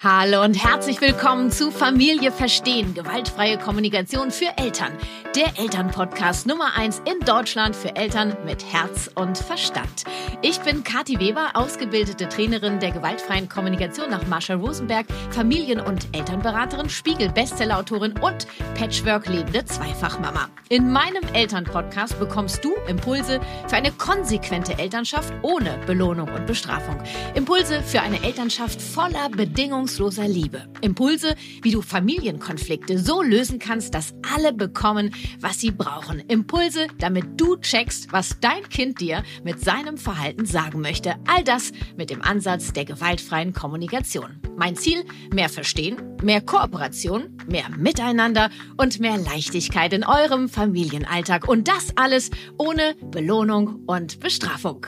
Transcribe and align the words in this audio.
Hallo 0.00 0.44
und 0.44 0.54
herzlich 0.54 1.00
willkommen 1.00 1.50
zu 1.50 1.72
Familie 1.72 2.30
Verstehen, 2.30 2.94
gewaltfreie 2.94 3.58
Kommunikation 3.58 4.30
für 4.30 4.56
Eltern. 4.56 4.92
Der 5.34 5.58
Elternpodcast 5.58 6.46
Nummer 6.46 6.76
eins 6.76 7.02
in 7.04 7.18
Deutschland 7.26 7.74
für 7.74 7.96
Eltern 7.96 8.36
mit 8.46 8.64
Herz 8.72 9.10
und 9.16 9.36
Verstand. 9.36 10.04
Ich 10.40 10.60
bin 10.60 10.84
Kathi 10.84 11.18
Weber, 11.18 11.50
ausgebildete 11.54 12.28
Trainerin 12.28 12.78
der 12.78 12.92
gewaltfreien 12.92 13.48
Kommunikation 13.48 14.08
nach 14.08 14.24
Marshall 14.28 14.58
Rosenberg, 14.58 15.06
Familien- 15.30 15.80
und 15.80 16.06
Elternberaterin, 16.12 16.88
Spiegel-Bestsellerautorin 16.88 18.20
und 18.20 18.46
Patchwork-lebende 18.76 19.64
Zweifachmama. 19.64 20.48
In 20.68 20.92
meinem 20.92 21.24
Elternpodcast 21.32 22.20
bekommst 22.20 22.64
du 22.64 22.72
Impulse 22.86 23.40
für 23.66 23.76
eine 23.76 23.90
konsequente 23.90 24.78
Elternschaft 24.78 25.32
ohne 25.42 25.76
Belohnung 25.86 26.28
und 26.28 26.46
Bestrafung. 26.46 27.02
Impulse 27.34 27.82
für 27.82 28.00
eine 28.00 28.22
Elternschaft 28.22 28.80
voller 28.80 29.28
Bedingungen 29.28 29.87
bedingungsloser 29.88 30.28
Liebe. 30.28 30.66
Impulse, 30.82 31.34
wie 31.62 31.70
du 31.70 31.82
Familienkonflikte 31.82 32.98
so 32.98 33.22
lösen 33.22 33.58
kannst, 33.58 33.94
dass 33.94 34.14
alle 34.34 34.52
bekommen, 34.52 35.14
was 35.40 35.60
sie 35.60 35.70
brauchen. 35.70 36.20
Impulse, 36.28 36.86
damit 36.98 37.40
du 37.40 37.56
checkst, 37.56 38.12
was 38.12 38.38
dein 38.40 38.68
Kind 38.68 39.00
dir 39.00 39.22
mit 39.44 39.60
seinem 39.60 39.96
Verhalten 39.96 40.44
sagen 40.44 40.80
möchte. 40.80 41.16
All 41.26 41.42
das 41.42 41.72
mit 41.96 42.10
dem 42.10 42.22
Ansatz 42.22 42.72
der 42.72 42.84
gewaltfreien 42.84 43.52
Kommunikation. 43.52 44.40
Mein 44.56 44.76
Ziel, 44.76 45.04
mehr 45.32 45.48
Verstehen, 45.48 45.96
mehr 46.22 46.40
Kooperation, 46.40 47.36
mehr 47.48 47.68
Miteinander 47.76 48.50
und 48.76 49.00
mehr 49.00 49.16
Leichtigkeit 49.16 49.92
in 49.92 50.04
eurem 50.04 50.48
Familienalltag. 50.48 51.48
Und 51.48 51.68
das 51.68 51.96
alles 51.96 52.30
ohne 52.58 52.94
Belohnung 53.10 53.84
und 53.86 54.20
Bestrafung. 54.20 54.86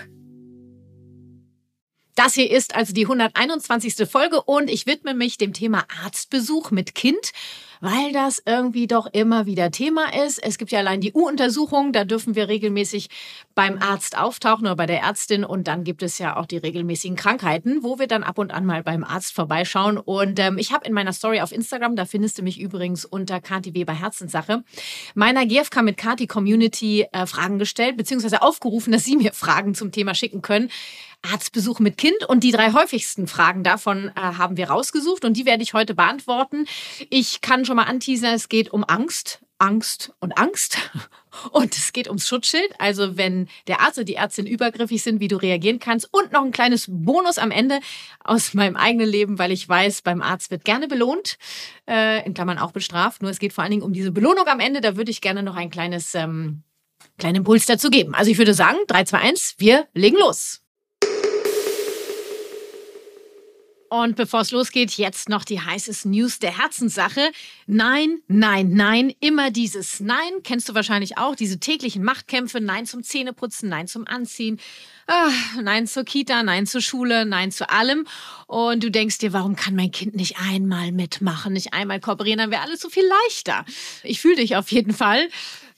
Das 2.22 2.34
hier 2.34 2.50
ist 2.50 2.74
also 2.74 2.92
die 2.92 3.06
121. 3.06 4.06
Folge 4.06 4.42
und 4.42 4.68
ich 4.68 4.84
widme 4.84 5.14
mich 5.14 5.38
dem 5.38 5.54
Thema 5.54 5.86
Arztbesuch 6.04 6.70
mit 6.70 6.94
Kind, 6.94 7.32
weil 7.80 8.12
das 8.12 8.42
irgendwie 8.44 8.86
doch 8.86 9.06
immer 9.10 9.46
wieder 9.46 9.70
Thema 9.70 10.12
ist. 10.26 10.38
Es 10.38 10.58
gibt 10.58 10.70
ja 10.70 10.80
allein 10.80 11.00
die 11.00 11.14
U-Untersuchung, 11.14 11.94
da 11.94 12.04
dürfen 12.04 12.34
wir 12.34 12.48
regelmäßig 12.48 13.08
beim 13.54 13.78
Arzt 13.78 14.18
auftauchen 14.18 14.66
oder 14.66 14.76
bei 14.76 14.84
der 14.84 15.00
Ärztin 15.00 15.46
und 15.46 15.66
dann 15.66 15.82
gibt 15.82 16.02
es 16.02 16.18
ja 16.18 16.36
auch 16.36 16.44
die 16.44 16.58
regelmäßigen 16.58 17.16
Krankheiten, 17.16 17.82
wo 17.82 17.98
wir 17.98 18.06
dann 18.06 18.22
ab 18.22 18.36
und 18.36 18.52
an 18.52 18.66
mal 18.66 18.82
beim 18.82 19.02
Arzt 19.02 19.32
vorbeischauen. 19.32 19.96
Und 19.96 20.38
ähm, 20.40 20.58
ich 20.58 20.72
habe 20.74 20.86
in 20.86 20.92
meiner 20.92 21.14
Story 21.14 21.40
auf 21.40 21.52
Instagram, 21.52 21.96
da 21.96 22.04
findest 22.04 22.36
du 22.36 22.42
mich 22.42 22.60
übrigens 22.60 23.06
unter 23.06 23.40
Kati 23.40 23.72
Weber 23.72 23.94
Herzenssache, 23.94 24.62
meiner 25.14 25.46
GFK 25.46 25.80
mit 25.80 25.96
Kati 25.96 26.26
Community 26.26 27.06
äh, 27.12 27.24
Fragen 27.24 27.58
gestellt, 27.58 27.96
beziehungsweise 27.96 28.42
aufgerufen, 28.42 28.92
dass 28.92 29.06
sie 29.06 29.16
mir 29.16 29.32
Fragen 29.32 29.74
zum 29.74 29.90
Thema 29.90 30.14
schicken 30.14 30.42
können. 30.42 30.70
Arztbesuch 31.22 31.80
mit 31.80 31.96
Kind. 31.96 32.24
Und 32.28 32.44
die 32.44 32.52
drei 32.52 32.72
häufigsten 32.72 33.26
Fragen 33.26 33.62
davon 33.62 34.08
äh, 34.16 34.20
haben 34.20 34.56
wir 34.56 34.70
rausgesucht 34.70 35.24
und 35.24 35.36
die 35.36 35.46
werde 35.46 35.62
ich 35.62 35.74
heute 35.74 35.94
beantworten. 35.94 36.66
Ich 37.10 37.40
kann 37.40 37.64
schon 37.64 37.76
mal 37.76 37.84
anteasern, 37.84 38.34
es 38.34 38.48
geht 38.48 38.70
um 38.72 38.84
Angst. 38.84 39.40
Angst 39.60 40.12
und 40.20 40.36
Angst. 40.38 40.78
Und 41.52 41.76
es 41.76 41.92
geht 41.92 42.08
ums 42.08 42.26
Schutzschild. 42.26 42.72
Also 42.78 43.16
wenn 43.16 43.48
der 43.68 43.80
Arzt 43.82 43.98
oder 43.98 44.04
die 44.04 44.16
Ärztin 44.16 44.46
übergriffig 44.46 45.00
sind, 45.00 45.20
wie 45.20 45.28
du 45.28 45.36
reagieren 45.36 45.78
kannst. 45.78 46.08
Und 46.12 46.32
noch 46.32 46.42
ein 46.42 46.50
kleines 46.50 46.86
Bonus 46.88 47.38
am 47.38 47.52
Ende 47.52 47.78
aus 48.24 48.52
meinem 48.52 48.74
eigenen 48.74 49.08
Leben, 49.08 49.38
weil 49.38 49.52
ich 49.52 49.68
weiß, 49.68 50.02
beim 50.02 50.22
Arzt 50.22 50.50
wird 50.50 50.64
gerne 50.64 50.88
belohnt, 50.88 51.38
äh, 51.88 52.26
in 52.26 52.34
Klammern 52.34 52.58
auch 52.58 52.72
bestraft. 52.72 53.22
Nur 53.22 53.30
es 53.30 53.38
geht 53.38 53.52
vor 53.52 53.62
allen 53.62 53.70
Dingen 53.70 53.84
um 53.84 53.92
diese 53.92 54.10
Belohnung 54.10 54.46
am 54.48 54.58
Ende. 54.58 54.80
Da 54.80 54.96
würde 54.96 55.12
ich 55.12 55.20
gerne 55.20 55.44
noch 55.44 55.54
ein 55.54 55.70
kleines, 55.70 56.14
ähm, 56.16 56.64
kleinen 57.18 57.36
Impuls 57.36 57.66
dazu 57.66 57.90
geben. 57.90 58.14
Also 58.14 58.30
ich 58.30 58.38
würde 58.38 58.54
sagen, 58.54 58.78
3, 58.88 59.04
2, 59.04 59.18
1, 59.18 59.54
wir 59.58 59.86
legen 59.94 60.16
los. 60.18 60.62
Und 63.90 64.14
bevor 64.14 64.42
es 64.42 64.52
losgeht, 64.52 64.92
jetzt 64.92 65.28
noch 65.28 65.44
die 65.44 65.60
heißeste 65.60 66.08
News 66.08 66.38
der 66.38 66.56
Herzenssache. 66.56 67.32
Nein, 67.66 68.20
nein, 68.28 68.70
nein, 68.70 69.12
immer 69.18 69.50
dieses 69.50 69.98
Nein. 69.98 70.44
Kennst 70.44 70.68
du 70.68 70.74
wahrscheinlich 70.74 71.18
auch, 71.18 71.34
diese 71.34 71.58
täglichen 71.58 72.04
Machtkämpfe. 72.04 72.60
Nein 72.60 72.86
zum 72.86 73.02
Zähneputzen, 73.02 73.68
Nein 73.68 73.88
zum 73.88 74.06
Anziehen. 74.06 74.60
Ah, 75.08 75.32
nein 75.60 75.88
zur 75.88 76.04
Kita, 76.04 76.44
nein 76.44 76.68
zur 76.68 76.80
Schule, 76.80 77.26
nein 77.26 77.50
zu 77.50 77.68
allem. 77.68 78.06
Und 78.46 78.84
du 78.84 78.92
denkst 78.92 79.18
dir, 79.18 79.32
warum 79.32 79.56
kann 79.56 79.74
mein 79.74 79.90
Kind 79.90 80.14
nicht 80.14 80.36
einmal 80.38 80.92
mitmachen, 80.92 81.52
nicht 81.52 81.72
einmal 81.72 81.98
kooperieren, 81.98 82.38
dann 82.38 82.52
wäre 82.52 82.62
alles 82.62 82.80
so 82.80 82.90
viel 82.90 83.02
leichter. 83.24 83.64
Ich 84.04 84.20
fühle 84.20 84.36
dich 84.36 84.54
auf 84.54 84.70
jeden 84.70 84.92
Fall. 84.94 85.28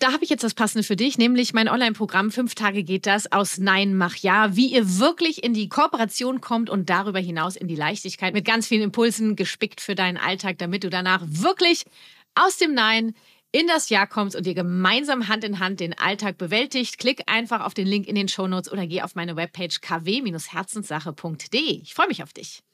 Da 0.03 0.13
habe 0.13 0.25
ich 0.25 0.31
jetzt 0.31 0.43
das 0.43 0.55
Passende 0.55 0.83
für 0.83 0.97
dich, 0.97 1.17
nämlich 1.17 1.55
mein 1.55 1.69
Online-Programm 1.69 2.33
Fünf 2.33 2.57
Tage 2.57 2.83
geht 2.83 3.07
das 3.07 3.31
aus 3.31 3.59
Nein, 3.59 3.95
mach 3.97 4.17
ja, 4.17 4.57
wie 4.57 4.67
ihr 4.67 4.99
wirklich 4.99 5.45
in 5.45 5.55
die 5.55 5.69
Kooperation 5.69 6.41
kommt 6.41 6.71
und 6.71 6.91
darüber 6.91 7.21
hinaus 7.21 7.55
in 7.55 7.69
die 7.69 7.77
Leichtigkeit 7.77 8.35
mit 8.35 8.45
ganz 8.45 8.67
vielen 8.67 8.83
Impulsen 8.83 9.37
gespickt 9.37 9.81
für 9.81 9.95
deinen 9.95 10.17
Alltag, 10.17 10.59
damit 10.59 10.83
du 10.83 10.91
danach 10.91 11.23
wirklich 11.25 11.85
aus 12.35 12.57
dem 12.57 12.75
Nein 12.75 13.15
in 13.53 13.69
das 13.69 13.91
Jahr 13.91 14.09
kommst 14.09 14.35
und 14.35 14.45
ihr 14.45 14.55
gemeinsam 14.55 15.29
Hand 15.29 15.45
in 15.45 15.61
Hand 15.61 15.79
den 15.79 15.97
Alltag 15.97 16.37
bewältigt. 16.37 16.99
Klick 16.99 17.23
einfach 17.31 17.65
auf 17.65 17.75
den 17.75 17.87
Link 17.87 18.09
in 18.09 18.17
den 18.17 18.27
Shownotes 18.27 18.73
oder 18.73 18.89
geh 18.89 19.03
auf 19.03 19.15
meine 19.15 19.37
Webpage 19.37 19.81
kw-herzenssache.de. 19.83 21.81
Ich 21.81 21.95
freue 21.95 22.09
mich 22.09 22.25
auf 22.25 22.33
dich. 22.33 22.65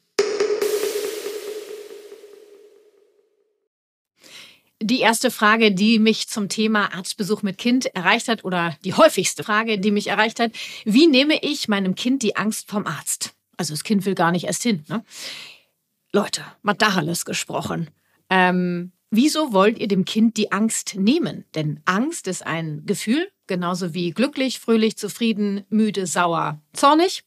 Die 4.81 5.00
erste 5.00 5.33
Frage, 5.33 5.72
die 5.72 5.99
mich 5.99 6.28
zum 6.28 6.49
Thema 6.49 6.94
Arztbesuch 6.94 7.43
mit 7.43 7.59
Kind 7.59 7.87
erreicht 7.97 8.28
hat, 8.28 8.44
oder 8.44 8.77
die 8.84 8.94
häufigste 8.94 9.43
Frage, 9.43 9.78
die 9.78 9.91
mich 9.91 10.06
erreicht 10.06 10.39
hat, 10.39 10.53
wie 10.84 11.09
nehme 11.09 11.43
ich 11.43 11.66
meinem 11.66 11.94
Kind 11.97 12.22
die 12.22 12.37
Angst 12.37 12.69
vom 12.71 12.87
Arzt? 12.87 13.34
Also 13.56 13.75
das 13.75 13.83
Kind 13.83 14.06
will 14.06 14.15
gar 14.15 14.31
nicht 14.31 14.44
erst 14.44 14.62
hin. 14.62 14.84
Ne? 14.88 15.05
Leute, 16.12 16.44
mal 16.62 16.75
Dacheles 16.75 17.25
gesprochen. 17.25 17.91
Ähm, 18.31 18.93
wieso 19.11 19.53
wollt 19.53 19.78
ihr 19.78 19.88
dem 19.88 20.05
Kind 20.05 20.37
die 20.37 20.53
Angst 20.53 20.94
nehmen? 20.97 21.44
Denn 21.56 21.81
Angst 21.84 22.28
ist 22.28 22.47
ein 22.47 22.87
Gefühl, 22.87 23.28
genauso 23.49 23.94
wie 23.94 24.12
glücklich, 24.12 24.61
fröhlich, 24.61 24.97
zufrieden, 24.97 25.65
müde, 25.71 26.06
sauer, 26.06 26.61
zornig, 26.72 27.25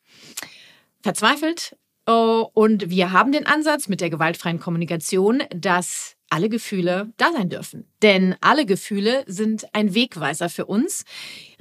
verzweifelt. 1.01 1.75
Oh, 2.07 2.49
und 2.53 2.89
wir 2.89 3.11
haben 3.11 3.31
den 3.31 3.45
Ansatz 3.45 3.87
mit 3.87 4.01
der 4.01 4.09
gewaltfreien 4.09 4.59
Kommunikation, 4.59 5.43
dass 5.53 6.15
alle 6.31 6.49
Gefühle 6.49 7.11
da 7.17 7.31
sein 7.33 7.49
dürfen. 7.49 7.85
Denn 8.01 8.35
alle 8.41 8.65
Gefühle 8.65 9.23
sind 9.27 9.65
ein 9.73 9.93
Wegweiser 9.93 10.49
für 10.49 10.65
uns 10.65 11.03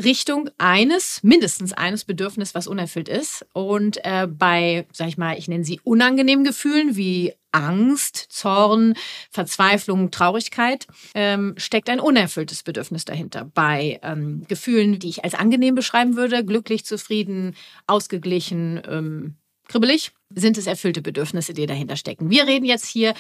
Richtung 0.03 0.49
eines, 0.59 1.23
mindestens 1.23 1.73
eines 1.73 2.05
Bedürfnisses, 2.05 2.55
was 2.55 2.69
unerfüllt 2.69 3.09
ist. 3.09 3.45
Und 3.53 3.99
äh, 4.05 4.29
bei, 4.29 4.87
sag 4.93 5.09
ich 5.09 5.19
mal, 5.19 5.37
ich 5.37 5.49
nenne 5.49 5.65
sie 5.65 5.81
unangenehmen 5.83 6.45
Gefühlen 6.45 6.97
wie 6.97 7.35
Angst, 7.53 8.17
Zorn, 8.31 8.95
Verzweiflung, 9.31 10.13
Traurigkeit, 10.13 10.87
ähm, 11.15 11.55
steckt 11.57 11.91
ein 11.91 11.99
unerfülltes 11.99 12.63
Bedürfnis 12.63 13.05
dahinter. 13.05 13.51
Bei 13.53 13.99
ähm, 14.05 14.45
Gefühlen, 14.47 15.01
die 15.01 15.09
ich 15.09 15.25
als 15.25 15.35
angenehm 15.35 15.75
beschreiben 15.75 16.17
würde, 16.17 16.45
glücklich, 16.45 16.85
zufrieden, 16.85 17.57
ausgeglichen, 17.89 18.81
ähm, 18.89 19.35
kribbelig, 19.67 20.13
sind 20.35 20.59
es 20.59 20.67
erfüllte 20.67 21.03
Bedürfnisse, 21.03 21.55
die 21.55 21.67
dahinter 21.67 21.97
stecken. 21.97 22.31
Wir 22.31 22.47
reden 22.47 22.65
jetzt 22.65 22.87
hier 22.87 23.15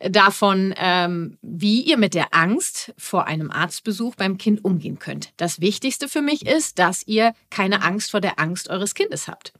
davon, 0.00 0.74
ähm, 0.76 1.38
wie 1.42 1.82
ihr 1.82 1.98
mit 1.98 2.14
der 2.14 2.34
Angst 2.34 2.92
vor 2.96 3.26
einem 3.26 3.50
Arztbesuch 3.50 4.14
beim 4.14 4.38
Kind 4.38 4.64
umgehen 4.64 4.98
könnt. 4.98 5.32
Das 5.36 5.60
Wichtigste 5.60 6.08
für 6.08 6.22
mich 6.22 6.46
ist, 6.46 6.78
dass 6.78 7.06
ihr 7.06 7.32
keine 7.50 7.82
Angst 7.82 8.10
vor 8.10 8.20
der 8.20 8.38
Angst 8.38 8.70
eures 8.70 8.94
Kindes 8.94 9.28
habt. 9.28 9.52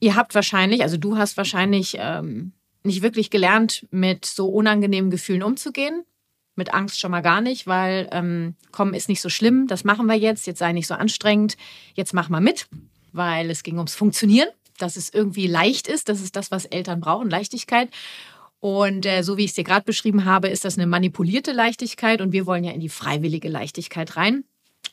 Ihr 0.00 0.16
habt 0.16 0.34
wahrscheinlich, 0.34 0.82
also 0.82 0.96
du 0.96 1.16
hast 1.16 1.36
wahrscheinlich 1.36 1.96
ähm, 1.98 2.52
nicht 2.82 3.02
wirklich 3.02 3.30
gelernt, 3.30 3.86
mit 3.90 4.24
so 4.24 4.48
unangenehmen 4.48 5.10
Gefühlen 5.10 5.42
umzugehen. 5.42 6.04
Mit 6.54 6.74
Angst 6.74 7.00
schon 7.00 7.10
mal 7.10 7.22
gar 7.22 7.40
nicht, 7.40 7.66
weil 7.66 8.08
ähm, 8.12 8.56
kommen 8.72 8.92
ist 8.92 9.08
nicht 9.08 9.22
so 9.22 9.30
schlimm, 9.30 9.66
das 9.68 9.84
machen 9.84 10.06
wir 10.06 10.16
jetzt, 10.16 10.46
jetzt 10.46 10.58
sei 10.58 10.72
nicht 10.72 10.86
so 10.86 10.92
anstrengend, 10.94 11.56
jetzt 11.94 12.12
mach 12.12 12.28
mal 12.28 12.42
mit, 12.42 12.68
weil 13.12 13.48
es 13.50 13.62
ging 13.62 13.78
ums 13.78 13.94
Funktionieren, 13.94 14.48
dass 14.78 14.96
es 14.96 15.12
irgendwie 15.12 15.46
leicht 15.46 15.88
ist, 15.88 16.08
das 16.08 16.20
ist 16.20 16.36
das, 16.36 16.50
was 16.50 16.64
Eltern 16.64 17.00
brauchen, 17.00 17.30
Leichtigkeit. 17.30 17.88
Und 18.60 19.06
äh, 19.06 19.22
so 19.22 19.36
wie 19.36 19.44
ich 19.44 19.50
es 19.50 19.56
dir 19.56 19.64
gerade 19.64 19.84
beschrieben 19.84 20.24
habe, 20.24 20.48
ist 20.48 20.64
das 20.64 20.78
eine 20.78 20.86
manipulierte 20.86 21.50
Leichtigkeit 21.50 22.20
und 22.20 22.32
wir 22.32 22.46
wollen 22.46 22.62
ja 22.62 22.70
in 22.70 22.80
die 22.80 22.88
freiwillige 22.88 23.48
Leichtigkeit 23.48 24.16
rein. 24.16 24.44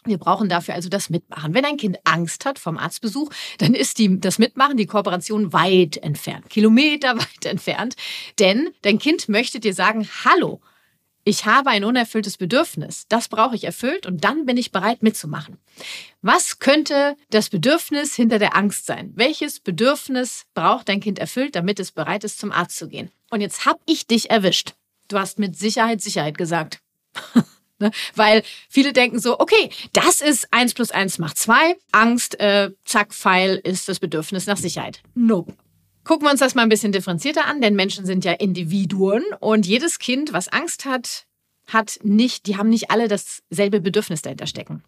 Wir 0.06 0.18
brauchen 0.18 0.50
dafür 0.50 0.76
also 0.76 0.90
das 0.90 1.10
Mitmachen. 1.10 1.54
Wenn 1.54 1.66
ein 1.66 1.78
Kind 1.78 1.98
Angst 2.04 2.46
hat 2.46 2.58
vom 2.58 2.78
Arztbesuch, 2.78 3.30
dann 3.58 3.74
ist 3.74 4.00
die, 4.00 4.20
das 4.20 4.40
Mitmachen, 4.40 4.78
die 4.78 4.86
Kooperation 4.86 5.52
weit 5.54 5.98
entfernt, 5.98 6.50
Kilometer 6.50 7.18
weit 7.20 7.46
entfernt. 7.46 7.96
Denn 8.40 8.70
dein 8.82 8.98
Kind 8.98 9.30
möchte 9.30 9.60
dir 9.60 9.74
sagen, 9.74 10.08
hallo, 10.26 10.62
ich 11.30 11.46
habe 11.46 11.70
ein 11.70 11.84
unerfülltes 11.84 12.38
Bedürfnis. 12.38 13.06
Das 13.08 13.28
brauche 13.28 13.56
ich 13.56 13.64
erfüllt 13.64 14.08
und 14.08 14.24
dann 14.24 14.46
bin 14.46 14.58
ich 14.58 14.72
bereit 14.72 15.04
mitzumachen. 15.04 15.58
Was 16.22 16.58
könnte 16.60 17.16
das 17.30 17.50
Bedürfnis 17.50 18.16
hinter 18.16 18.40
der 18.40 18.56
Angst 18.56 18.88
sein? 18.88 19.12
Welches 19.16 19.60
Bedürfnis 19.60 20.46
braucht 20.56 20.90
dein 20.90 21.00
Kind 21.00 21.20
erfüllt, 21.20 21.56
damit 21.56 21.80
es 21.80 21.92
bereit 21.92 22.24
ist, 22.24 22.40
zum 22.40 22.52
Arzt 22.52 22.78
zu 22.78 22.90
gehen? 22.90 23.12
Und 23.30 23.42
jetzt 23.42 23.66
habe 23.66 23.80
ich 23.86 24.08
dich 24.08 24.32
erwischt. 24.32 24.74
Du 25.08 25.20
hast 25.20 25.38
mit 25.38 25.56
Sicherheit 25.56 26.02
Sicherheit 26.02 26.38
gesagt. 26.38 26.82
ne? 27.80 27.92
Weil 28.16 28.44
viele 28.68 28.92
denken 28.92 29.20
so, 29.20 29.40
okay, 29.40 29.70
das 29.94 30.22
ist 30.22 30.52
eins 30.52 30.74
plus 30.74 30.92
eins 30.92 31.20
macht 31.20 31.38
zwei. 31.38 31.78
Angst, 31.92 32.40
äh, 32.40 32.72
zack, 32.86 33.14
Pfeil 33.14 33.56
ist 33.64 33.88
das 33.88 34.00
Bedürfnis 34.00 34.48
nach 34.48 34.58
Sicherheit. 34.58 35.02
Nope 35.14 35.54
Gucken 36.10 36.26
wir 36.26 36.32
uns 36.32 36.40
das 36.40 36.56
mal 36.56 36.64
ein 36.64 36.70
bisschen 36.70 36.92
differenzierter 36.92 37.46
an, 37.46 37.62
denn 37.62 37.76
Menschen 37.76 38.04
sind 38.04 38.26
ja 38.26 38.32
Individuen 38.32 39.24
und 39.42 39.68
jedes 39.68 40.00
Kind, 40.00 40.34
was 40.34 40.48
Angst 40.48 40.86
hat, 40.86 41.28
hat 41.68 42.00
nicht, 42.02 42.48
die 42.48 42.58
haben 42.58 42.70
nicht 42.70 42.90
alle 42.90 43.08
dasselbe 43.08 43.80
Bedürfnis 43.80 44.24
dahinter 44.24 44.48
stecken. 44.48 44.82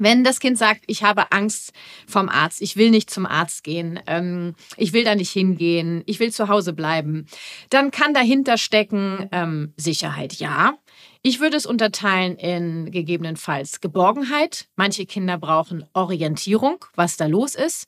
Wenn 0.00 0.24
das 0.24 0.40
Kind 0.40 0.58
sagt, 0.58 0.82
ich 0.88 1.04
habe 1.04 1.30
Angst 1.30 1.72
vom 2.08 2.28
Arzt, 2.28 2.60
ich 2.60 2.76
will 2.76 2.90
nicht 2.90 3.08
zum 3.08 3.24
Arzt 3.24 3.62
gehen, 3.62 4.00
ähm, 4.08 4.56
ich 4.76 4.92
will 4.92 5.04
da 5.04 5.14
nicht 5.14 5.30
hingehen, 5.30 6.02
ich 6.06 6.18
will 6.18 6.32
zu 6.32 6.48
Hause 6.48 6.72
bleiben, 6.72 7.26
dann 7.70 7.92
kann 7.92 8.12
dahinter 8.12 8.58
stecken 8.58 9.28
ähm, 9.30 9.74
Sicherheit, 9.76 10.34
ja. 10.40 10.74
Ich 11.22 11.38
würde 11.38 11.56
es 11.56 11.66
unterteilen 11.66 12.34
in 12.34 12.90
gegebenenfalls 12.90 13.80
Geborgenheit. 13.80 14.66
Manche 14.74 15.06
Kinder 15.06 15.38
brauchen 15.38 15.84
Orientierung, 15.92 16.84
was 16.96 17.16
da 17.16 17.26
los 17.26 17.54
ist. 17.54 17.86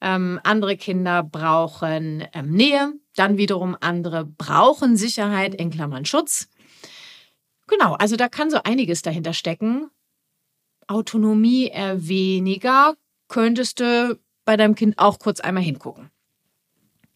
Ähm, 0.00 0.40
andere 0.44 0.76
Kinder 0.76 1.22
brauchen 1.22 2.24
ähm, 2.32 2.50
Nähe. 2.50 2.92
Dann 3.16 3.36
wiederum 3.36 3.76
andere 3.80 4.24
brauchen 4.24 4.96
Sicherheit, 4.96 5.54
in 5.54 5.70
Klammern 5.70 6.04
Schutz. 6.04 6.48
Genau, 7.66 7.94
also 7.94 8.16
da 8.16 8.28
kann 8.28 8.50
so 8.50 8.60
einiges 8.64 9.02
dahinter 9.02 9.32
stecken. 9.32 9.90
Autonomie 10.86 11.66
eher 11.66 12.08
weniger. 12.08 12.94
Könntest 13.28 13.80
du 13.80 14.18
bei 14.44 14.56
deinem 14.56 14.74
Kind 14.74 14.98
auch 14.98 15.18
kurz 15.18 15.40
einmal 15.40 15.62
hingucken. 15.62 16.10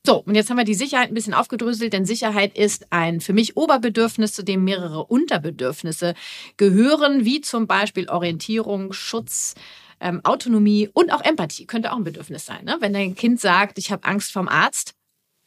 So, 0.04 0.16
und 0.16 0.34
jetzt 0.34 0.50
haben 0.50 0.56
wir 0.56 0.64
die 0.64 0.74
Sicherheit 0.74 1.08
ein 1.08 1.14
bisschen 1.14 1.32
aufgedröselt, 1.32 1.92
denn 1.92 2.04
Sicherheit 2.04 2.58
ist 2.58 2.92
ein 2.92 3.20
für 3.20 3.32
mich 3.32 3.56
Oberbedürfnis, 3.56 4.34
zu 4.34 4.42
dem 4.42 4.64
mehrere 4.64 5.04
Unterbedürfnisse 5.04 6.14
gehören, 6.56 7.24
wie 7.24 7.40
zum 7.40 7.68
Beispiel 7.68 8.08
Orientierung, 8.08 8.92
Schutz, 8.92 9.54
ähm, 10.02 10.20
Autonomie 10.24 10.90
und 10.92 11.12
auch 11.12 11.22
Empathie 11.22 11.66
könnte 11.66 11.92
auch 11.92 11.96
ein 11.96 12.04
Bedürfnis 12.04 12.44
sein. 12.44 12.64
Ne? 12.64 12.76
Wenn 12.80 12.92
dein 12.92 13.14
Kind 13.14 13.40
sagt, 13.40 13.78
ich 13.78 13.90
habe 13.90 14.04
Angst 14.04 14.32
vom 14.32 14.48
Arzt, 14.48 14.94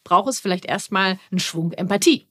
braucht 0.03 0.29
es 0.29 0.39
vielleicht 0.39 0.65
erstmal 0.65 1.19
einen 1.31 1.39
Schwung 1.39 1.73
Empathie. 1.73 2.25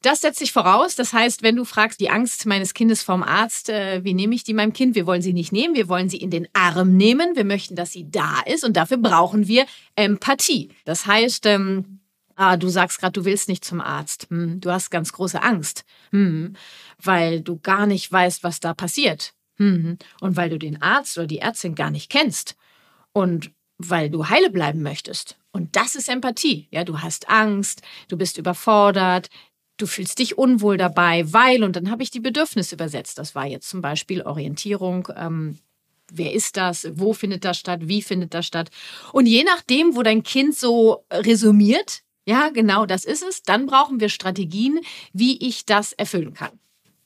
Das 0.00 0.20
setzt 0.20 0.40
sich 0.40 0.50
voraus. 0.50 0.96
Das 0.96 1.12
heißt, 1.12 1.42
wenn 1.42 1.54
du 1.54 1.64
fragst, 1.64 2.00
die 2.00 2.10
Angst 2.10 2.44
meines 2.46 2.74
Kindes 2.74 3.02
vom 3.02 3.22
Arzt, 3.22 3.68
äh, 3.68 4.02
wie 4.02 4.14
nehme 4.14 4.34
ich 4.34 4.42
die 4.42 4.54
meinem 4.54 4.72
Kind? 4.72 4.96
Wir 4.96 5.06
wollen 5.06 5.22
sie 5.22 5.32
nicht 5.32 5.52
nehmen, 5.52 5.76
wir 5.76 5.88
wollen 5.88 6.08
sie 6.08 6.16
in 6.16 6.30
den 6.30 6.48
Arm 6.54 6.96
nehmen. 6.96 7.36
Wir 7.36 7.44
möchten, 7.44 7.76
dass 7.76 7.92
sie 7.92 8.10
da 8.10 8.40
ist 8.46 8.64
und 8.64 8.76
dafür 8.76 8.96
brauchen 8.96 9.46
wir 9.46 9.64
Empathie. 9.94 10.70
Das 10.84 11.06
heißt, 11.06 11.46
ähm, 11.46 12.00
ah, 12.34 12.56
du 12.56 12.68
sagst 12.68 12.98
gerade, 12.98 13.12
du 13.12 13.24
willst 13.24 13.48
nicht 13.48 13.64
zum 13.64 13.80
Arzt. 13.80 14.26
Hm, 14.30 14.60
du 14.60 14.70
hast 14.72 14.90
ganz 14.90 15.12
große 15.12 15.40
Angst, 15.40 15.84
hm, 16.10 16.56
weil 17.00 17.40
du 17.40 17.60
gar 17.60 17.86
nicht 17.86 18.10
weißt, 18.10 18.42
was 18.42 18.58
da 18.58 18.74
passiert. 18.74 19.34
Hm, 19.62 19.96
und 20.20 20.36
weil 20.36 20.50
du 20.50 20.58
den 20.58 20.82
Arzt 20.82 21.16
oder 21.16 21.28
die 21.28 21.38
Ärztin 21.38 21.76
gar 21.76 21.90
nicht 21.90 22.10
kennst. 22.10 22.56
Und 23.12 23.52
weil 23.78 24.10
du 24.10 24.28
heile 24.28 24.50
bleiben 24.50 24.82
möchtest. 24.82 25.36
Und 25.52 25.76
das 25.76 25.94
ist 25.94 26.08
Empathie. 26.08 26.68
Ja, 26.70 26.84
du 26.84 27.00
hast 27.00 27.28
Angst, 27.28 27.82
du 28.08 28.16
bist 28.16 28.38
überfordert, 28.38 29.28
du 29.76 29.86
fühlst 29.86 30.18
dich 30.18 30.38
unwohl 30.38 30.76
dabei, 30.76 31.32
weil, 31.32 31.62
und 31.62 31.76
dann 31.76 31.90
habe 31.90 32.02
ich 32.02 32.10
die 32.10 32.20
Bedürfnisse 32.20 32.74
übersetzt. 32.74 33.18
Das 33.18 33.34
war 33.34 33.46
jetzt 33.46 33.68
zum 33.68 33.82
Beispiel 33.82 34.22
Orientierung. 34.22 35.08
Ähm, 35.16 35.58
wer 36.10 36.32
ist 36.32 36.56
das? 36.56 36.88
Wo 36.94 37.12
findet 37.12 37.44
das 37.44 37.58
statt? 37.58 37.80
Wie 37.84 38.02
findet 38.02 38.34
das 38.34 38.46
statt? 38.46 38.70
Und 39.12 39.26
je 39.26 39.44
nachdem, 39.44 39.94
wo 39.94 40.02
dein 40.02 40.22
Kind 40.22 40.56
so 40.56 41.04
resümiert, 41.10 42.02
ja, 42.26 42.50
genau 42.50 42.86
das 42.86 43.04
ist 43.04 43.22
es, 43.22 43.42
dann 43.42 43.66
brauchen 43.66 44.00
wir 44.00 44.08
Strategien, 44.08 44.80
wie 45.12 45.38
ich 45.46 45.66
das 45.66 45.92
erfüllen 45.92 46.34
kann. 46.34 46.61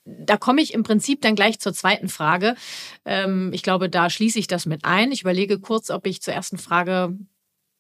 Da 0.07 0.37
komme 0.37 0.63
ich 0.63 0.73
im 0.73 0.85
Prinzip 0.85 1.21
dann 1.21 1.35
gleich 1.35 1.59
zur 1.59 1.75
zweiten 1.75 2.09
Frage. 2.09 2.55
Ähm, 3.05 3.51
ich 3.53 3.63
glaube, 3.63 3.89
da 3.91 4.09
schließe 4.09 4.39
ich 4.39 4.47
das 4.47 4.65
mit 4.65 4.85
ein. 4.85 5.11
Ich 5.13 5.23
überlege 5.23 5.59
kurz, 5.59 5.91
ob 5.91 6.07
ich 6.07 6.23
zur 6.23 6.33
ersten 6.33 6.59
Frage 6.59 7.19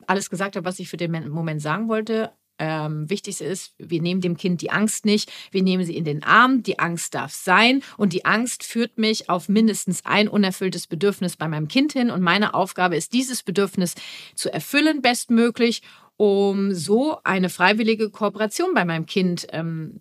alles 0.06 0.28
gesagt 0.28 0.56
habe, 0.56 0.66
was 0.66 0.78
ich 0.78 0.88
für 0.88 0.96
den 0.96 1.28
Moment 1.30 1.62
sagen 1.62 1.88
wollte. 1.88 2.32
Ähm, 2.58 3.08
Wichtigste 3.10 3.44
ist, 3.44 3.74
wir 3.78 4.00
nehmen 4.00 4.20
dem 4.20 4.36
Kind 4.36 4.62
die 4.62 4.70
Angst 4.70 5.04
nicht, 5.04 5.30
wir 5.50 5.62
nehmen 5.62 5.84
sie 5.84 5.96
in 5.96 6.04
den 6.04 6.22
Arm, 6.22 6.62
die 6.62 6.78
Angst 6.78 7.14
darf 7.14 7.32
sein. 7.32 7.82
Und 7.96 8.12
die 8.12 8.24
Angst 8.24 8.64
führt 8.64 8.98
mich 8.98 9.28
auf 9.28 9.48
mindestens 9.48 10.04
ein 10.04 10.28
unerfülltes 10.28 10.86
Bedürfnis 10.86 11.36
bei 11.36 11.48
meinem 11.48 11.68
Kind 11.68 11.92
hin. 11.92 12.10
Und 12.10 12.22
meine 12.22 12.54
Aufgabe 12.54 12.96
ist, 12.96 13.12
dieses 13.12 13.42
Bedürfnis 13.42 13.94
zu 14.34 14.52
erfüllen 14.52 15.02
bestmöglich, 15.02 15.82
um 16.16 16.72
so 16.72 17.18
eine 17.24 17.50
freiwillige 17.50 18.10
Kooperation 18.10 18.72
bei 18.74 18.86
meinem 18.86 19.04
Kind 19.04 19.46
ähm, 19.50 20.00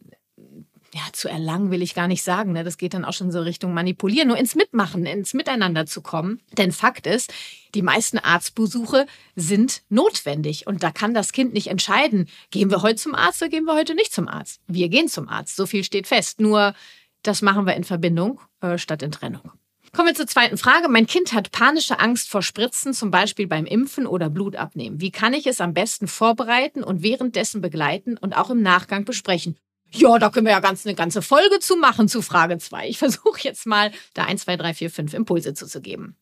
ja, 0.93 1.01
zu 1.11 1.27
erlangen 1.27 1.71
will 1.71 1.81
ich 1.81 1.93
gar 1.93 2.07
nicht 2.07 2.23
sagen. 2.23 2.53
Ne? 2.53 2.63
Das 2.63 2.77
geht 2.77 2.93
dann 2.93 3.03
auch 3.05 3.13
schon 3.13 3.31
so 3.31 3.41
Richtung 3.41 3.73
Manipulieren, 3.73 4.27
nur 4.29 4.37
ins 4.37 4.55
Mitmachen, 4.55 5.05
ins 5.05 5.33
Miteinander 5.33 5.85
zu 5.85 6.01
kommen. 6.01 6.41
Denn 6.57 6.71
Fakt 6.71 7.05
ist, 7.05 7.33
die 7.73 7.81
meisten 7.81 8.17
Arztbesuche 8.17 9.05
sind 9.35 9.81
notwendig 9.89 10.67
und 10.67 10.83
da 10.83 10.91
kann 10.91 11.13
das 11.13 11.33
Kind 11.33 11.53
nicht 11.53 11.67
entscheiden, 11.67 12.29
gehen 12.49 12.69
wir 12.69 12.81
heute 12.81 12.95
zum 12.95 13.15
Arzt 13.15 13.41
oder 13.41 13.49
gehen 13.49 13.65
wir 13.65 13.75
heute 13.75 13.95
nicht 13.95 14.13
zum 14.13 14.27
Arzt. 14.27 14.61
Wir 14.67 14.87
gehen 14.87 15.09
zum 15.09 15.27
Arzt, 15.27 15.55
so 15.55 15.65
viel 15.65 15.83
steht 15.83 16.07
fest. 16.07 16.39
Nur 16.39 16.73
das 17.23 17.41
machen 17.41 17.65
wir 17.65 17.75
in 17.75 17.83
Verbindung 17.83 18.39
äh, 18.61 18.77
statt 18.77 19.01
in 19.01 19.11
Trennung. 19.11 19.51
Kommen 19.95 20.09
wir 20.09 20.15
zur 20.15 20.27
zweiten 20.27 20.57
Frage. 20.57 20.89
Mein 20.89 21.07
Kind 21.07 21.31
hat 21.31 21.51
panische 21.51 21.99
Angst 21.99 22.29
vor 22.29 22.41
Spritzen, 22.41 22.93
zum 22.93 23.11
Beispiel 23.11 23.47
beim 23.47 23.65
Impfen 23.65 24.07
oder 24.07 24.29
Blutabnehmen. 24.29 24.99
Wie 24.99 25.11
kann 25.11 25.33
ich 25.33 25.47
es 25.47 25.61
am 25.61 25.73
besten 25.73 26.07
vorbereiten 26.07 26.83
und 26.83 27.01
währenddessen 27.01 27.61
begleiten 27.61 28.17
und 28.17 28.35
auch 28.35 28.49
im 28.49 28.61
Nachgang 28.61 29.05
besprechen? 29.05 29.57
Ja, 29.91 30.19
da 30.19 30.29
können 30.29 30.45
wir 30.45 30.53
ja 30.53 30.59
ganz 30.59 30.85
eine 30.85 30.95
ganze 30.95 31.21
Folge 31.21 31.59
zu 31.59 31.77
machen 31.77 32.07
zu 32.07 32.21
Frage 32.21 32.57
2. 32.57 32.89
Ich 32.89 32.97
versuche 32.99 33.39
jetzt 33.41 33.65
mal 33.65 33.91
da 34.13 34.25
1, 34.25 34.43
2, 34.43 34.57
3, 34.57 34.73
4, 34.73 34.89
5 34.89 35.13
Impulse 35.13 35.53
zuzugeben. 35.53 36.17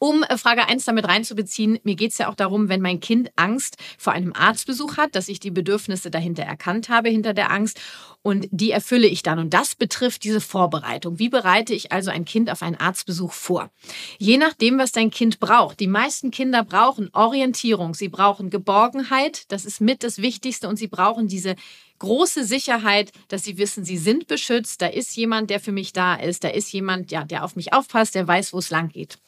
Um 0.00 0.22
äh, 0.22 0.38
Frage 0.38 0.66
1 0.68 0.84
damit 0.84 1.08
reinzubeziehen, 1.08 1.80
mir 1.82 1.96
geht 1.96 2.12
es 2.12 2.18
ja 2.18 2.28
auch 2.28 2.36
darum, 2.36 2.68
wenn 2.68 2.80
mein 2.80 3.00
Kind 3.00 3.30
Angst 3.34 3.76
vor 3.98 4.12
einem 4.12 4.32
Arztbesuch 4.32 4.96
hat, 4.96 5.16
dass 5.16 5.28
ich 5.28 5.40
die 5.40 5.50
Bedürfnisse 5.50 6.10
dahinter 6.10 6.44
erkannt 6.44 6.88
habe, 6.88 7.08
hinter 7.08 7.34
der 7.34 7.50
Angst. 7.50 7.80
Und 8.22 8.46
die 8.50 8.70
erfülle 8.70 9.06
ich 9.06 9.22
dann. 9.22 9.38
Und 9.38 9.54
das 9.54 9.74
betrifft 9.74 10.22
diese 10.24 10.40
Vorbereitung. 10.40 11.18
Wie 11.18 11.28
bereite 11.28 11.74
ich 11.74 11.92
also 11.92 12.10
ein 12.10 12.24
Kind 12.24 12.50
auf 12.50 12.62
einen 12.62 12.76
Arztbesuch 12.76 13.32
vor? 13.32 13.70
Je 14.18 14.36
nachdem, 14.38 14.78
was 14.78 14.92
dein 14.92 15.10
Kind 15.10 15.40
braucht. 15.40 15.80
Die 15.80 15.86
meisten 15.86 16.30
Kinder 16.30 16.62
brauchen 16.62 17.10
Orientierung. 17.12 17.94
Sie 17.94 18.08
brauchen 18.08 18.50
Geborgenheit. 18.50 19.50
Das 19.50 19.64
ist 19.64 19.80
mit 19.80 20.04
das 20.04 20.18
Wichtigste. 20.18 20.68
Und 20.68 20.76
sie 20.76 20.88
brauchen 20.88 21.26
diese 21.26 21.56
große 21.98 22.44
Sicherheit, 22.44 23.12
dass 23.28 23.44
sie 23.44 23.58
wissen, 23.58 23.84
sie 23.84 23.98
sind 23.98 24.26
beschützt. 24.26 24.82
Da 24.82 24.86
ist 24.86 25.16
jemand, 25.16 25.50
der 25.50 25.60
für 25.60 25.72
mich 25.72 25.92
da 25.92 26.14
ist. 26.14 26.44
Da 26.44 26.48
ist 26.48 26.72
jemand, 26.72 27.10
ja, 27.10 27.24
der 27.24 27.44
auf 27.44 27.56
mich 27.56 27.72
aufpasst, 27.72 28.14
der 28.14 28.26
weiß, 28.26 28.52
wo 28.52 28.58
es 28.58 28.70
lang 28.70 28.88
geht. 28.88 29.18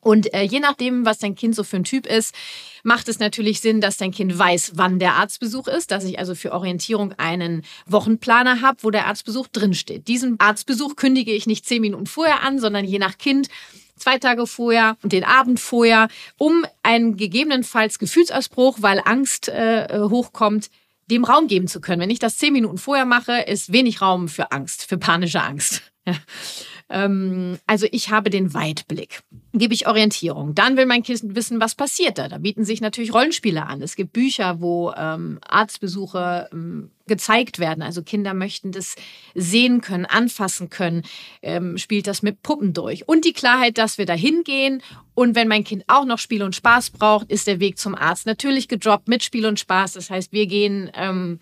Und 0.00 0.32
äh, 0.32 0.42
je 0.42 0.60
nachdem, 0.60 1.04
was 1.04 1.18
dein 1.18 1.34
Kind 1.34 1.54
so 1.54 1.64
für 1.64 1.76
ein 1.76 1.84
Typ 1.84 2.06
ist, 2.06 2.34
macht 2.84 3.08
es 3.08 3.18
natürlich 3.18 3.60
Sinn, 3.60 3.80
dass 3.80 3.96
dein 3.96 4.12
Kind 4.12 4.38
weiß, 4.38 4.72
wann 4.76 5.00
der 5.00 5.14
Arztbesuch 5.14 5.66
ist, 5.66 5.90
dass 5.90 6.04
ich 6.04 6.18
also 6.18 6.34
für 6.34 6.52
Orientierung 6.52 7.12
einen 7.14 7.64
Wochenplaner 7.86 8.62
habe, 8.62 8.78
wo 8.82 8.90
der 8.90 9.06
Arztbesuch 9.06 9.48
drinsteht. 9.48 10.06
Diesen 10.06 10.38
Arztbesuch 10.38 10.94
kündige 10.94 11.32
ich 11.32 11.46
nicht 11.46 11.66
zehn 11.66 11.82
Minuten 11.82 12.06
vorher 12.06 12.42
an, 12.42 12.60
sondern 12.60 12.84
je 12.84 12.98
nach 12.98 13.18
Kind 13.18 13.48
zwei 13.96 14.18
Tage 14.18 14.46
vorher 14.46 14.96
und 15.02 15.12
den 15.12 15.24
Abend 15.24 15.58
vorher, 15.58 16.08
um 16.36 16.64
einen 16.84 17.16
gegebenenfalls 17.16 17.98
Gefühlsausbruch, 17.98 18.78
weil 18.80 19.02
Angst 19.04 19.48
äh, 19.48 19.88
hochkommt, 20.08 20.70
dem 21.10 21.24
Raum 21.24 21.46
geben 21.46 21.68
zu 21.68 21.80
können. 21.80 22.00
Wenn 22.00 22.10
ich 22.10 22.18
das 22.18 22.36
zehn 22.36 22.52
Minuten 22.52 22.78
vorher 22.78 23.04
mache, 23.04 23.40
ist 23.40 23.72
wenig 23.72 24.00
Raum 24.00 24.28
für 24.28 24.52
Angst, 24.52 24.86
für 24.86 24.98
panische 24.98 25.42
Angst. 25.42 25.82
Ähm, 26.90 27.58
also 27.66 27.86
ich 27.90 28.10
habe 28.10 28.30
den 28.30 28.54
Weitblick. 28.54 29.20
Gebe 29.52 29.74
ich 29.74 29.86
Orientierung. 29.86 30.54
Dann 30.54 30.76
will 30.76 30.86
mein 30.86 31.02
Kind 31.02 31.20
wissen, 31.34 31.60
was 31.60 31.74
passiert 31.74 32.18
da. 32.18 32.28
Da 32.28 32.38
bieten 32.38 32.64
sich 32.64 32.80
natürlich 32.80 33.12
Rollenspiele 33.12 33.66
an. 33.66 33.82
Es 33.82 33.96
gibt 33.96 34.12
Bücher, 34.12 34.60
wo 34.60 34.92
ähm, 34.96 35.38
Arztbesuche 35.46 36.48
ähm, 36.52 36.90
gezeigt 37.06 37.58
werden. 37.58 37.82
Also 37.82 38.02
Kinder 38.02 38.34
möchten 38.34 38.72
das 38.72 38.94
sehen 39.34 39.80
können, 39.80 40.06
anfassen 40.06 40.70
können, 40.70 41.02
ähm, 41.42 41.76
spielt 41.76 42.06
das 42.06 42.22
mit 42.22 42.42
Puppen 42.42 42.72
durch. 42.72 43.08
Und 43.08 43.24
die 43.24 43.32
Klarheit, 43.32 43.78
dass 43.78 43.98
wir 43.98 44.06
da 44.06 44.14
hingehen 44.14 44.82
und 45.18 45.34
wenn 45.34 45.48
mein 45.48 45.64
Kind 45.64 45.82
auch 45.88 46.04
noch 46.04 46.18
Spiel 46.18 46.44
und 46.44 46.54
Spaß 46.54 46.90
braucht, 46.90 47.28
ist 47.28 47.48
der 47.48 47.58
Weg 47.58 47.76
zum 47.76 47.96
Arzt 47.96 48.24
natürlich 48.24 48.68
gedroppt 48.68 49.08
mit 49.08 49.24
Spiel 49.24 49.46
und 49.46 49.58
Spaß. 49.58 49.94
Das 49.94 50.10
heißt, 50.10 50.32
wir 50.32 50.46
gehen 50.46 50.92
ähm, 50.94 51.40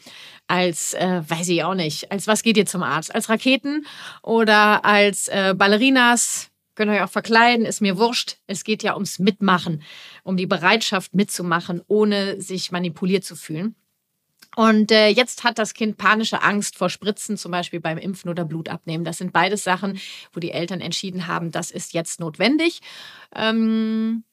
als, 0.49 0.95
äh, 0.95 1.23
weiß 1.26 1.49
ich 1.49 1.65
auch 1.65 1.75
nicht, 1.75 2.11
als 2.12 2.26
was 2.26 2.43
geht 2.43 2.57
ihr 2.57 2.67
zum 2.67 2.83
Arzt? 2.83 3.15
Als 3.15 3.29
Raketen 3.29 3.87
oder 4.23 4.85
als 4.85 5.29
äh, 5.29 5.55
Ballerinas? 5.57 6.50
Könnt 6.75 6.91
ihr 6.91 6.97
euch 6.97 7.03
auch 7.03 7.11
verkleiden, 7.11 7.65
ist 7.65 7.81
mir 7.81 7.97
wurscht. 7.97 8.37
Es 8.47 8.62
geht 8.62 8.83
ja 8.83 8.95
ums 8.95 9.19
Mitmachen, 9.19 9.83
um 10.25 10.37
die 10.37 10.47
Bereitschaft 10.47 11.15
mitzumachen, 11.15 11.83
ohne 11.87 12.41
sich 12.41 12.71
manipuliert 12.71 13.25
zu 13.25 13.35
fühlen. 13.35 13.75
Und 14.57 14.91
äh, 14.91 15.09
jetzt 15.09 15.45
hat 15.45 15.59
das 15.59 15.75
Kind 15.75 15.99
panische 15.99 16.43
Angst 16.43 16.76
vor 16.76 16.88
Spritzen, 16.88 17.37
zum 17.37 17.50
Beispiel 17.50 17.81
beim 17.81 17.99
Impfen 17.99 18.31
oder 18.31 18.45
Blutabnehmen. 18.45 19.05
Das 19.05 19.19
sind 19.19 19.33
beides 19.33 19.65
Sachen, 19.65 19.99
wo 20.33 20.41
die 20.41 20.50
Eltern 20.50 20.81
entschieden 20.81 21.26
haben, 21.26 21.50
das 21.50 21.71
ist 21.71 21.93
jetzt 21.93 22.21
notwendig. 22.21 22.81
Ähm, 23.35 24.25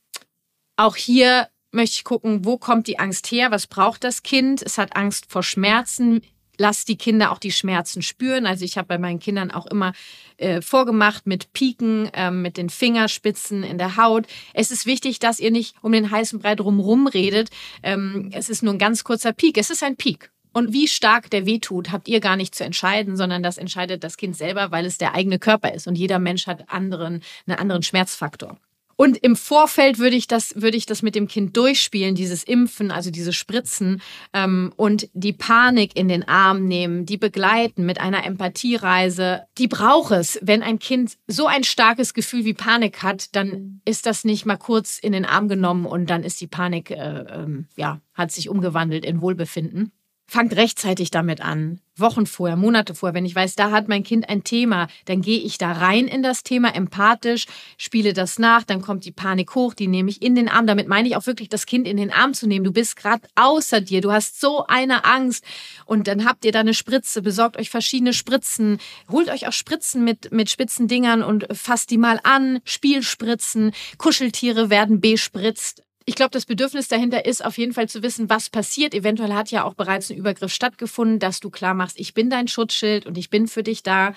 auch 0.75 0.96
hier 0.96 1.50
möchte 1.73 1.95
ich 1.97 2.03
gucken, 2.03 2.45
wo 2.45 2.57
kommt 2.57 2.87
die 2.87 2.99
Angst 2.99 3.31
her? 3.31 3.51
Was 3.51 3.67
braucht 3.67 4.03
das 4.03 4.23
Kind? 4.23 4.61
Es 4.61 4.77
hat 4.77 4.95
Angst 4.95 5.25
vor 5.29 5.43
Schmerzen. 5.43 6.21
lass 6.57 6.85
die 6.85 6.97
Kinder 6.97 7.31
auch 7.31 7.39
die 7.39 7.51
Schmerzen 7.51 8.01
spüren. 8.03 8.45
Also 8.45 8.63
ich 8.63 8.77
habe 8.77 8.87
bei 8.87 8.97
meinen 8.99 9.19
Kindern 9.19 9.49
auch 9.49 9.65
immer 9.65 9.93
äh, 10.37 10.61
vorgemacht 10.61 11.25
mit 11.25 11.51
Piken, 11.53 12.05
äh, 12.13 12.29
mit 12.29 12.57
den 12.57 12.69
Fingerspitzen 12.69 13.63
in 13.63 13.79
der 13.79 13.97
Haut. 13.97 14.27
Es 14.53 14.69
ist 14.69 14.85
wichtig, 14.85 15.17
dass 15.17 15.39
ihr 15.39 15.49
nicht 15.49 15.75
um 15.81 15.91
den 15.91 16.11
heißen 16.11 16.39
Brei 16.39 16.55
drumherum 16.55 17.07
redet. 17.07 17.49
Ähm, 17.81 18.29
es 18.33 18.49
ist 18.49 18.61
nur 18.61 18.73
ein 18.73 18.79
ganz 18.79 19.03
kurzer 19.03 19.33
Peak. 19.33 19.57
Es 19.57 19.71
ist 19.71 19.83
ein 19.83 19.95
Peak. 19.95 20.31
Und 20.53 20.71
wie 20.71 20.87
stark 20.87 21.31
der 21.31 21.47
wehtut, 21.47 21.91
habt 21.91 22.07
ihr 22.07 22.19
gar 22.19 22.35
nicht 22.35 22.53
zu 22.53 22.63
entscheiden, 22.63 23.17
sondern 23.17 23.41
das 23.41 23.57
entscheidet 23.57 24.03
das 24.03 24.17
Kind 24.17 24.37
selber, 24.37 24.69
weil 24.69 24.85
es 24.85 24.99
der 24.99 25.15
eigene 25.15 25.39
Körper 25.39 25.73
ist. 25.73 25.87
Und 25.87 25.95
jeder 25.95 26.19
Mensch 26.19 26.45
hat 26.45 26.69
anderen, 26.69 27.23
einen 27.47 27.57
anderen 27.57 27.81
Schmerzfaktor. 27.81 28.59
Und 28.95 29.17
im 29.17 29.35
Vorfeld 29.35 30.00
würde 30.00 30.15
ich 30.15 30.27
das, 30.27 30.62
würde 30.62 30.77
ich 30.77 30.85
das 30.85 31.01
mit 31.01 31.15
dem 31.15 31.27
Kind 31.27 31.57
durchspielen, 31.57 32.15
dieses 32.15 32.43
Impfen, 32.43 32.91
also 32.91 33.12
diese 33.12 33.33
Spritzen 33.33 34.01
ähm, 34.33 34.73
und 34.75 35.09
die 35.13 35.33
Panik 35.33 35.95
in 35.95 36.07
den 36.07 36.27
Arm 36.27 36.67
nehmen, 36.67 37.05
die 37.05 37.17
begleiten 37.17 37.85
mit 37.85 38.00
einer 38.00 38.25
Empathiereise. 38.25 39.43
Die 39.57 39.67
braucht 39.67 40.12
es. 40.12 40.39
Wenn 40.41 40.63
ein 40.63 40.79
Kind 40.79 41.17
so 41.27 41.47
ein 41.47 41.63
starkes 41.63 42.13
Gefühl 42.13 42.45
wie 42.45 42.53
Panik 42.53 43.03
hat, 43.03 43.35
dann 43.35 43.81
ist 43.85 44.05
das 44.05 44.23
nicht 44.23 44.45
mal 44.45 44.57
kurz 44.57 45.00
in 45.00 45.12
den 45.12 45.25
Arm 45.25 45.47
genommen 45.47 45.85
und 45.85 46.09
dann 46.09 46.23
ist 46.23 46.41
die 46.41 46.47
Panik, 46.47 46.91
äh, 46.91 46.95
ähm, 46.95 47.67
ja, 47.75 48.00
hat 48.13 48.31
sich 48.31 48.50
umgewandelt 48.50 49.05
in 49.05 49.21
Wohlbefinden 49.21 49.91
fangt 50.33 50.55
rechtzeitig 50.55 51.11
damit 51.11 51.41
an. 51.41 51.79
Wochen 51.95 52.25
vorher, 52.25 52.55
Monate 52.55 52.95
vorher, 52.95 53.13
wenn 53.13 53.23
ich 53.23 53.35
weiß, 53.35 53.53
da 53.53 53.69
hat 53.69 53.87
mein 53.87 54.03
Kind 54.03 54.29
ein 54.29 54.43
Thema, 54.43 54.87
dann 55.05 55.21
gehe 55.21 55.37
ich 55.37 55.59
da 55.59 55.73
rein 55.73 56.07
in 56.07 56.23
das 56.23 56.41
Thema, 56.41 56.73
empathisch, 56.73 57.45
spiele 57.77 58.13
das 58.13 58.39
nach, 58.39 58.63
dann 58.63 58.81
kommt 58.81 59.05
die 59.05 59.11
Panik 59.11 59.53
hoch, 59.53 59.75
die 59.75 59.85
nehme 59.85 60.09
ich 60.09 60.23
in 60.23 60.33
den 60.33 60.49
Arm. 60.49 60.65
Damit 60.65 60.87
meine 60.87 61.07
ich 61.07 61.15
auch 61.15 61.27
wirklich, 61.27 61.49
das 61.49 61.67
Kind 61.67 61.87
in 61.87 61.97
den 61.97 62.11
Arm 62.11 62.33
zu 62.33 62.47
nehmen. 62.47 62.65
Du 62.65 62.73
bist 62.73 62.95
gerade 62.95 63.27
außer 63.35 63.79
dir, 63.79 64.01
du 64.01 64.11
hast 64.11 64.41
so 64.41 64.65
eine 64.65 65.05
Angst 65.05 65.45
und 65.85 66.07
dann 66.07 66.25
habt 66.25 66.45
ihr 66.45 66.51
da 66.51 66.61
eine 66.61 66.73
Spritze, 66.73 67.21
besorgt 67.21 67.57
euch 67.57 67.69
verschiedene 67.69 68.13
Spritzen, 68.13 68.79
holt 69.11 69.29
euch 69.29 69.47
auch 69.47 69.53
Spritzen 69.53 70.03
mit, 70.03 70.31
mit 70.31 70.49
spitzen 70.49 70.87
Dingern 70.87 71.21
und 71.21 71.45
fasst 71.55 71.91
die 71.91 71.99
mal 71.99 72.19
an, 72.23 72.59
Spielspritzen, 72.65 73.71
Kuscheltiere 73.99 74.71
werden 74.71 74.99
bespritzt 74.99 75.83
ich 76.05 76.15
glaube, 76.15 76.31
das 76.31 76.45
Bedürfnis 76.45 76.88
dahinter 76.88 77.25
ist 77.25 77.43
auf 77.43 77.57
jeden 77.57 77.74
Fall 77.74 77.88
zu 77.88 78.03
wissen, 78.03 78.29
was 78.29 78.50
passiert. 78.50 78.93
Eventuell 78.93 79.33
hat 79.33 79.51
ja 79.51 79.63
auch 79.63 79.74
bereits 79.74 80.10
ein 80.10 80.17
Übergriff 80.17 80.53
stattgefunden, 80.53 81.19
dass 81.19 81.39
du 81.39 81.50
klar 81.50 81.74
machst, 81.74 82.00
ich 82.00 82.13
bin 82.13 82.29
dein 82.29 82.48
Schutzschild 82.48 83.05
und 83.05 83.17
ich 83.17 83.29
bin 83.29 83.48
für 83.48 83.63
dich 83.63 83.83
da 83.83 84.13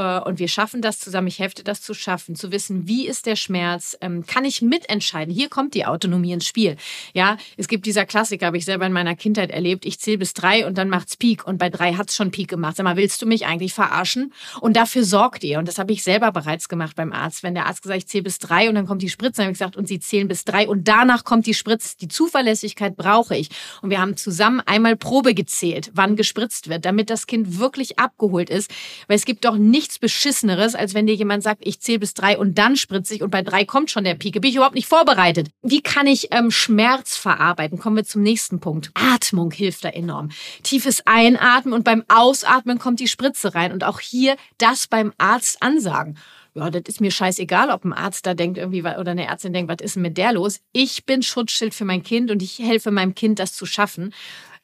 und 0.00 0.38
wir 0.38 0.48
schaffen 0.48 0.82
das 0.82 0.98
zusammen. 0.98 1.28
Ich 1.28 1.38
helfe 1.38 1.62
das 1.62 1.82
zu 1.82 1.94
schaffen, 1.94 2.34
zu 2.34 2.50
wissen, 2.50 2.88
wie 2.88 3.06
ist 3.06 3.26
der 3.26 3.36
Schmerz, 3.36 3.96
ähm, 4.00 4.24
kann 4.26 4.44
ich 4.44 4.62
mitentscheiden. 4.62 5.32
Hier 5.32 5.48
kommt 5.48 5.74
die 5.74 5.86
Autonomie 5.86 6.32
ins 6.32 6.46
Spiel. 6.46 6.76
Ja, 7.12 7.36
es 7.56 7.68
gibt 7.68 7.86
dieser 7.86 8.06
Klassiker, 8.06 8.46
habe 8.46 8.56
ich 8.56 8.64
selber 8.64 8.86
in 8.86 8.92
meiner 8.92 9.14
Kindheit 9.14 9.50
erlebt. 9.50 9.84
Ich 9.84 10.00
zähle 10.00 10.18
bis 10.18 10.34
drei 10.34 10.66
und 10.66 10.78
dann 10.78 10.88
macht's 10.88 11.16
Peak 11.16 11.46
und 11.46 11.58
bei 11.58 11.70
drei 11.70 11.94
hat's 11.94 12.16
schon 12.16 12.30
Peak 12.30 12.48
gemacht. 12.48 12.76
Sag 12.76 12.84
mal, 12.84 12.96
willst 12.96 13.20
du 13.22 13.26
mich 13.26 13.46
eigentlich 13.46 13.74
verarschen? 13.74 14.32
Und 14.60 14.76
dafür 14.76 15.04
sorgt 15.04 15.44
ihr. 15.44 15.58
Und 15.58 15.68
das 15.68 15.78
habe 15.78 15.92
ich 15.92 16.02
selber 16.02 16.32
bereits 16.32 16.68
gemacht 16.68 16.96
beim 16.96 17.12
Arzt. 17.12 17.42
Wenn 17.42 17.54
der 17.54 17.66
Arzt 17.66 17.82
gesagt, 17.82 17.98
ich 17.98 18.06
zähle 18.08 18.24
bis 18.24 18.38
drei 18.38 18.68
und 18.68 18.74
dann 18.74 18.86
kommt 18.86 19.02
die 19.02 19.10
Spritze, 19.10 19.38
dann 19.38 19.44
habe 19.46 19.52
ich 19.52 19.58
gesagt, 19.58 19.76
und 19.76 19.88
sie 19.88 20.00
zählen 20.00 20.28
bis 20.28 20.44
drei 20.44 20.68
und 20.68 20.88
danach 20.88 21.24
kommt 21.24 21.46
die 21.46 21.54
Spritze. 21.54 21.96
Die 22.00 22.08
Zuverlässigkeit 22.08 22.96
brauche 22.96 23.36
ich. 23.36 23.50
Und 23.82 23.90
wir 23.90 24.00
haben 24.00 24.16
zusammen 24.16 24.60
einmal 24.64 24.96
Probe 24.96 25.34
gezählt, 25.34 25.90
wann 25.94 26.16
gespritzt 26.16 26.68
wird, 26.68 26.84
damit 26.84 27.10
das 27.10 27.26
Kind 27.26 27.58
wirklich 27.58 27.98
abgeholt 27.98 28.50
ist. 28.50 28.70
Weil 29.06 29.16
es 29.16 29.24
gibt 29.24 29.44
doch 29.44 29.56
nichts 29.56 29.89
nichts 29.90 29.98
Beschisseneres, 29.98 30.76
als 30.76 30.94
wenn 30.94 31.06
dir 31.06 31.14
jemand 31.14 31.42
sagt, 31.42 31.62
ich 31.66 31.80
zähle 31.80 31.98
bis 31.98 32.14
drei 32.14 32.38
und 32.38 32.58
dann 32.58 32.76
spritze 32.76 33.14
ich 33.14 33.22
und 33.22 33.30
bei 33.30 33.42
drei 33.42 33.64
kommt 33.64 33.90
schon 33.90 34.04
der 34.04 34.14
Pike. 34.14 34.40
Bin 34.40 34.50
ich 34.50 34.56
überhaupt 34.56 34.76
nicht 34.76 34.86
vorbereitet. 34.86 35.48
Wie 35.62 35.80
kann 35.80 36.06
ich 36.06 36.28
ähm, 36.30 36.52
Schmerz 36.52 37.16
verarbeiten? 37.16 37.78
Kommen 37.78 37.96
wir 37.96 38.04
zum 38.04 38.22
nächsten 38.22 38.60
Punkt. 38.60 38.92
Atmung 38.94 39.50
hilft 39.50 39.84
da 39.84 39.88
enorm. 39.88 40.30
Tiefes 40.62 41.02
Einatmen 41.06 41.74
und 41.74 41.82
beim 41.82 42.04
Ausatmen 42.06 42.78
kommt 42.78 43.00
die 43.00 43.08
Spritze 43.08 43.54
rein. 43.54 43.72
Und 43.72 43.82
auch 43.82 43.98
hier 43.98 44.36
das 44.58 44.86
beim 44.86 45.12
Arzt 45.18 45.62
ansagen 45.62 46.16
ja, 46.52 46.68
das 46.68 46.82
ist 46.88 47.00
mir 47.00 47.12
scheißegal, 47.12 47.70
ob 47.70 47.84
ein 47.84 47.92
Arzt 47.92 48.26
da 48.26 48.34
denkt 48.34 48.58
irgendwie 48.58 48.80
oder 48.80 49.12
eine 49.12 49.28
Ärztin 49.28 49.52
denkt, 49.52 49.70
was 49.70 49.84
ist 49.84 49.94
denn 49.94 50.02
mit 50.02 50.18
der 50.18 50.32
los? 50.32 50.58
Ich 50.72 51.06
bin 51.06 51.22
Schutzschild 51.22 51.74
für 51.74 51.84
mein 51.84 52.02
Kind 52.02 52.28
und 52.32 52.42
ich 52.42 52.58
helfe 52.58 52.90
meinem 52.90 53.14
Kind, 53.14 53.38
das 53.38 53.52
zu 53.52 53.66
schaffen. 53.66 54.12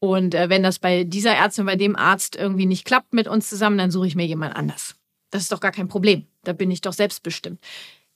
Und 0.00 0.34
äh, 0.34 0.48
wenn 0.48 0.64
das 0.64 0.80
bei 0.80 1.04
dieser 1.04 1.30
Ärztin, 1.30 1.64
bei 1.64 1.76
dem 1.76 1.94
Arzt 1.94 2.34
irgendwie 2.34 2.66
nicht 2.66 2.84
klappt 2.84 3.14
mit 3.14 3.28
uns 3.28 3.48
zusammen, 3.48 3.78
dann 3.78 3.92
suche 3.92 4.08
ich 4.08 4.16
mir 4.16 4.26
jemand 4.26 4.56
anders. 4.56 4.96
Das 5.36 5.42
ist 5.42 5.52
doch 5.52 5.60
gar 5.60 5.70
kein 5.70 5.86
Problem. 5.86 6.26
Da 6.44 6.54
bin 6.54 6.70
ich 6.70 6.80
doch 6.80 6.94
selbstbestimmt. 6.94 7.60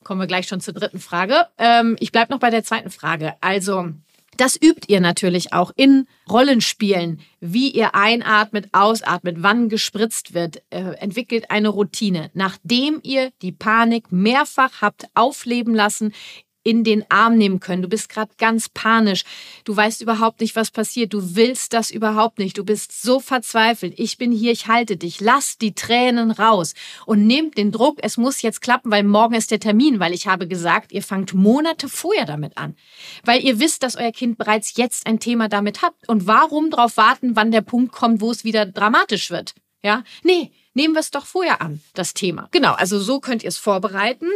Kommen 0.05 0.21
wir 0.23 0.27
gleich 0.27 0.49
schon 0.49 0.63
zur 0.63 0.73
dritten 0.73 1.01
Frage. 1.01 1.49
Ähm, 1.59 1.99
ich 2.01 2.13
bleibe 2.13 2.33
noch 2.33 2.41
bei 2.41 2.49
der 2.49 2.65
zweiten 2.65 2.89
Frage. 2.89 3.35
Also, 3.43 3.91
das 4.39 4.57
übt 4.57 4.87
ihr 4.87 5.03
natürlich 5.03 5.53
auch 5.53 5.71
in 5.77 6.07
Rollenspielen, 6.31 7.21
wie 7.41 7.69
ihr 7.69 7.95
einatmet, 7.95 8.71
ausatmet, 8.73 9.37
wann 9.41 9.69
gespritzt 9.69 10.33
wird. 10.33 10.63
Äh, 10.71 10.95
entwickelt 10.95 11.51
eine 11.51 11.69
Routine. 11.69 12.31
Nachdem 12.33 13.01
ihr 13.03 13.33
die 13.43 13.53
Panik 13.53 14.11
mehrfach 14.11 14.81
habt 14.81 15.05
aufleben 15.13 15.75
lassen, 15.75 16.15
in 16.63 16.85
den 16.85 17.05
Arm 17.11 17.37
nehmen 17.37 17.61
können. 17.61 17.83
Du 17.83 17.89
bist 17.89 18.09
gerade 18.09 18.33
ganz 18.39 18.69
panisch. 18.69 19.25
Du 19.65 19.75
weißt 19.75 20.03
überhaupt 20.03 20.41
nicht, 20.41 20.57
was 20.57 20.71
passiert. 20.71 21.13
Du 21.13 21.35
willst 21.35 21.73
das 21.73 21.91
überhaupt 21.91 22.39
nicht. 22.39 22.59
Du 22.59 22.65
bist 22.65 23.01
so 23.03 23.21
verzweifelt. 23.21 23.95
Ich 23.97 24.19
bin 24.19 24.31
hier, 24.33 24.53
ich 24.53 24.67
halte 24.67 24.97
dich. 24.97 25.21
Lass 25.21 25.59
die 25.59 25.75
Tränen 25.75 26.31
raus 26.31 26.75
und 27.07 27.27
nehmt 27.27 27.57
den 27.57 27.73
Druck. 27.73 27.99
Es 28.03 28.17
muss 28.17 28.43
jetzt 28.43 28.61
klappen, 28.61 28.91
weil 28.91 29.05
morgen 29.05 29.35
ist 29.35 29.51
der 29.51 29.61
Termin, 29.61 30.01
weil 30.01 30.13
ich 30.13 30.27
habe 30.27 30.47
gesagt, 30.47 30.93
ihr 30.93 31.03
fangt 31.03 31.33
Monate 31.33 31.89
vorher 31.89 32.27
damit 32.27 32.59
an. 32.59 32.77
Weil 33.25 33.43
ihr 33.43 33.59
wisst, 33.59 33.83
dass 33.83 33.97
euer 33.97 34.13
Kind 34.13 34.37
bereits 34.37 34.77
jetzt 34.77 35.07
ein 35.07 35.19
Thema 35.19 35.49
damit 35.49 35.83
hat. 35.83 35.95
Und 36.07 36.27
warum 36.27 36.71
darauf 36.71 36.97
warten, 36.97 37.37
wann 37.37 37.53
der 37.53 37.63
Punkt 37.63 37.93
kommt, 37.93 38.21
wo 38.21 38.31
es 38.31 38.45
wieder 38.45 38.67
dramatisch 38.67 39.31
wird? 39.31 39.55
Ja? 39.83 40.05
Nee, 40.23 40.53
nehmen 40.75 40.95
wir 40.95 41.01
es 41.01 41.11
doch 41.11 41.27
vorher 41.27 41.63
an, 41.63 41.81
das 41.95 42.15
Thema. 42.15 42.49
Genau, 42.51 42.73
also 42.73 42.99
so 42.99 43.21
könnt 43.21 43.43
ihr 43.43 43.49
es 43.49 43.59
vorbereiten. 43.59 44.27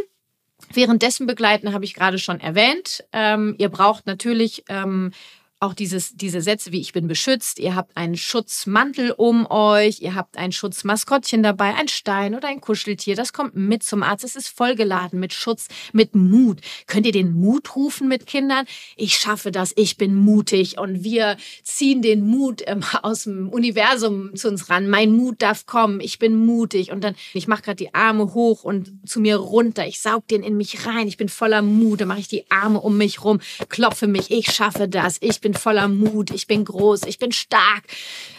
Währenddessen 0.73 1.27
begleiten 1.27 1.73
habe 1.73 1.85
ich 1.85 1.93
gerade 1.93 2.19
schon 2.19 2.39
erwähnt. 2.39 3.03
Ähm, 3.11 3.55
ihr 3.57 3.69
braucht 3.69 4.05
natürlich 4.07 4.63
ähm, 4.69 5.11
auch 5.65 5.73
dieses, 5.73 6.15
diese 6.15 6.41
Sätze 6.41 6.71
wie 6.71 6.79
ich 6.79 6.93
bin 6.93 7.07
beschützt, 7.07 7.59
ihr 7.59 7.75
habt 7.75 7.97
einen 7.97 8.15
Schutzmantel 8.15 9.11
um 9.11 9.49
euch, 9.49 10.01
ihr 10.01 10.15
habt 10.15 10.37
ein 10.37 10.51
Schutzmaskottchen 10.51 11.41
dabei, 11.41 11.73
ein 11.73 11.87
Stein 11.87 12.35
oder 12.35 12.47
ein 12.47 12.61
Kuscheltier, 12.61 13.15
das 13.15 13.33
kommt 13.33 13.55
mit 13.55 13.83
zum 13.83 14.03
Arzt, 14.03 14.23
es 14.23 14.35
ist 14.35 14.49
vollgeladen 14.49 15.19
mit 15.19 15.33
Schutz, 15.33 15.67
mit 15.91 16.15
Mut. 16.15 16.59
Könnt 16.85 17.05
ihr 17.05 17.11
den 17.11 17.33
Mut 17.33 17.75
rufen 17.75 18.07
mit 18.07 18.27
Kindern? 18.27 18.65
Ich 18.95 19.17
schaffe 19.17 19.51
das, 19.51 19.73
ich 19.75 19.97
bin 19.97 20.15
mutig 20.15 20.77
und 20.77 21.03
wir 21.03 21.37
ziehen 21.63 22.01
den 22.01 22.27
Mut 22.27 22.61
ähm, 22.67 22.83
aus 23.01 23.23
dem 23.23 23.49
Universum 23.49 24.35
zu 24.35 24.49
uns 24.49 24.69
ran. 24.69 24.87
Mein 24.87 25.11
Mut 25.11 25.41
darf 25.41 25.65
kommen, 25.65 25.99
ich 25.99 26.19
bin 26.19 26.45
mutig 26.45 26.91
und 26.91 27.03
dann, 27.03 27.15
ich 27.33 27.47
mache 27.47 27.63
gerade 27.63 27.77
die 27.77 27.93
Arme 27.93 28.33
hoch 28.33 28.63
und 28.63 28.91
zu 29.05 29.19
mir 29.19 29.37
runter, 29.37 29.87
ich 29.87 29.99
saug 29.99 30.27
den 30.27 30.43
in 30.43 30.57
mich 30.57 30.85
rein, 30.85 31.07
ich 31.07 31.17
bin 31.17 31.29
voller 31.29 31.63
Mut, 31.63 32.01
dann 32.01 32.07
mache 32.07 32.19
ich 32.19 32.27
die 32.27 32.49
Arme 32.51 32.79
um 32.79 32.97
mich 32.97 33.23
rum, 33.23 33.39
klopfe 33.69 34.05
mich, 34.05 34.29
ich 34.29 34.51
schaffe 34.51 34.87
das, 34.87 35.17
ich 35.21 35.41
bin 35.41 35.54
voller 35.57 35.87
Mut, 35.87 36.31
ich 36.31 36.47
bin 36.47 36.65
groß, 36.65 37.03
ich 37.03 37.19
bin 37.19 37.31
stark. 37.31 37.83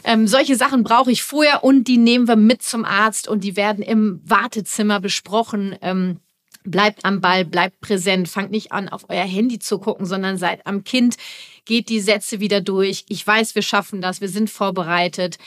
Ähm, 0.04 0.26
solche 0.26 0.56
Sachen 0.56 0.82
brauche 0.82 1.10
ich 1.10 1.22
vorher 1.22 1.64
und 1.64 1.84
die 1.84 1.98
nehmen 1.98 2.28
wir 2.28 2.36
mit 2.36 2.62
zum 2.62 2.84
Arzt 2.84 3.28
und 3.28 3.44
die 3.44 3.56
werden 3.56 3.82
im 3.82 4.20
Wartezimmer 4.24 5.00
besprochen. 5.00 5.76
Ähm, 5.82 6.20
bleibt 6.64 7.04
am 7.04 7.20
Ball, 7.20 7.44
bleibt 7.44 7.80
präsent, 7.80 8.28
fangt 8.28 8.50
nicht 8.50 8.72
an, 8.72 8.88
auf 8.88 9.08
euer 9.08 9.24
Handy 9.24 9.58
zu 9.58 9.78
gucken, 9.78 10.04
sondern 10.04 10.36
seid 10.36 10.66
am 10.66 10.84
Kind, 10.84 11.16
geht 11.64 11.88
die 11.88 12.00
Sätze 12.00 12.40
wieder 12.40 12.60
durch. 12.60 13.04
Ich 13.08 13.26
weiß, 13.26 13.54
wir 13.54 13.62
schaffen 13.62 14.00
das, 14.00 14.20
wir 14.20 14.28
sind 14.28 14.50
vorbereitet 14.50 15.38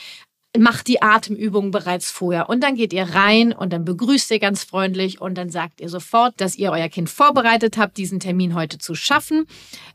macht 0.58 0.88
die 0.88 1.00
Atemübung 1.00 1.70
bereits 1.70 2.10
vorher. 2.10 2.48
Und 2.48 2.62
dann 2.62 2.74
geht 2.74 2.92
ihr 2.92 3.04
rein 3.04 3.52
und 3.52 3.72
dann 3.72 3.84
begrüßt 3.84 4.30
ihr 4.32 4.40
ganz 4.40 4.64
freundlich 4.64 5.20
und 5.20 5.36
dann 5.36 5.48
sagt 5.48 5.80
ihr 5.80 5.88
sofort, 5.88 6.40
dass 6.40 6.56
ihr 6.56 6.72
euer 6.72 6.88
Kind 6.88 7.08
vorbereitet 7.08 7.78
habt, 7.78 7.96
diesen 7.96 8.18
Termin 8.18 8.54
heute 8.54 8.78
zu 8.78 8.94
schaffen. 8.96 9.46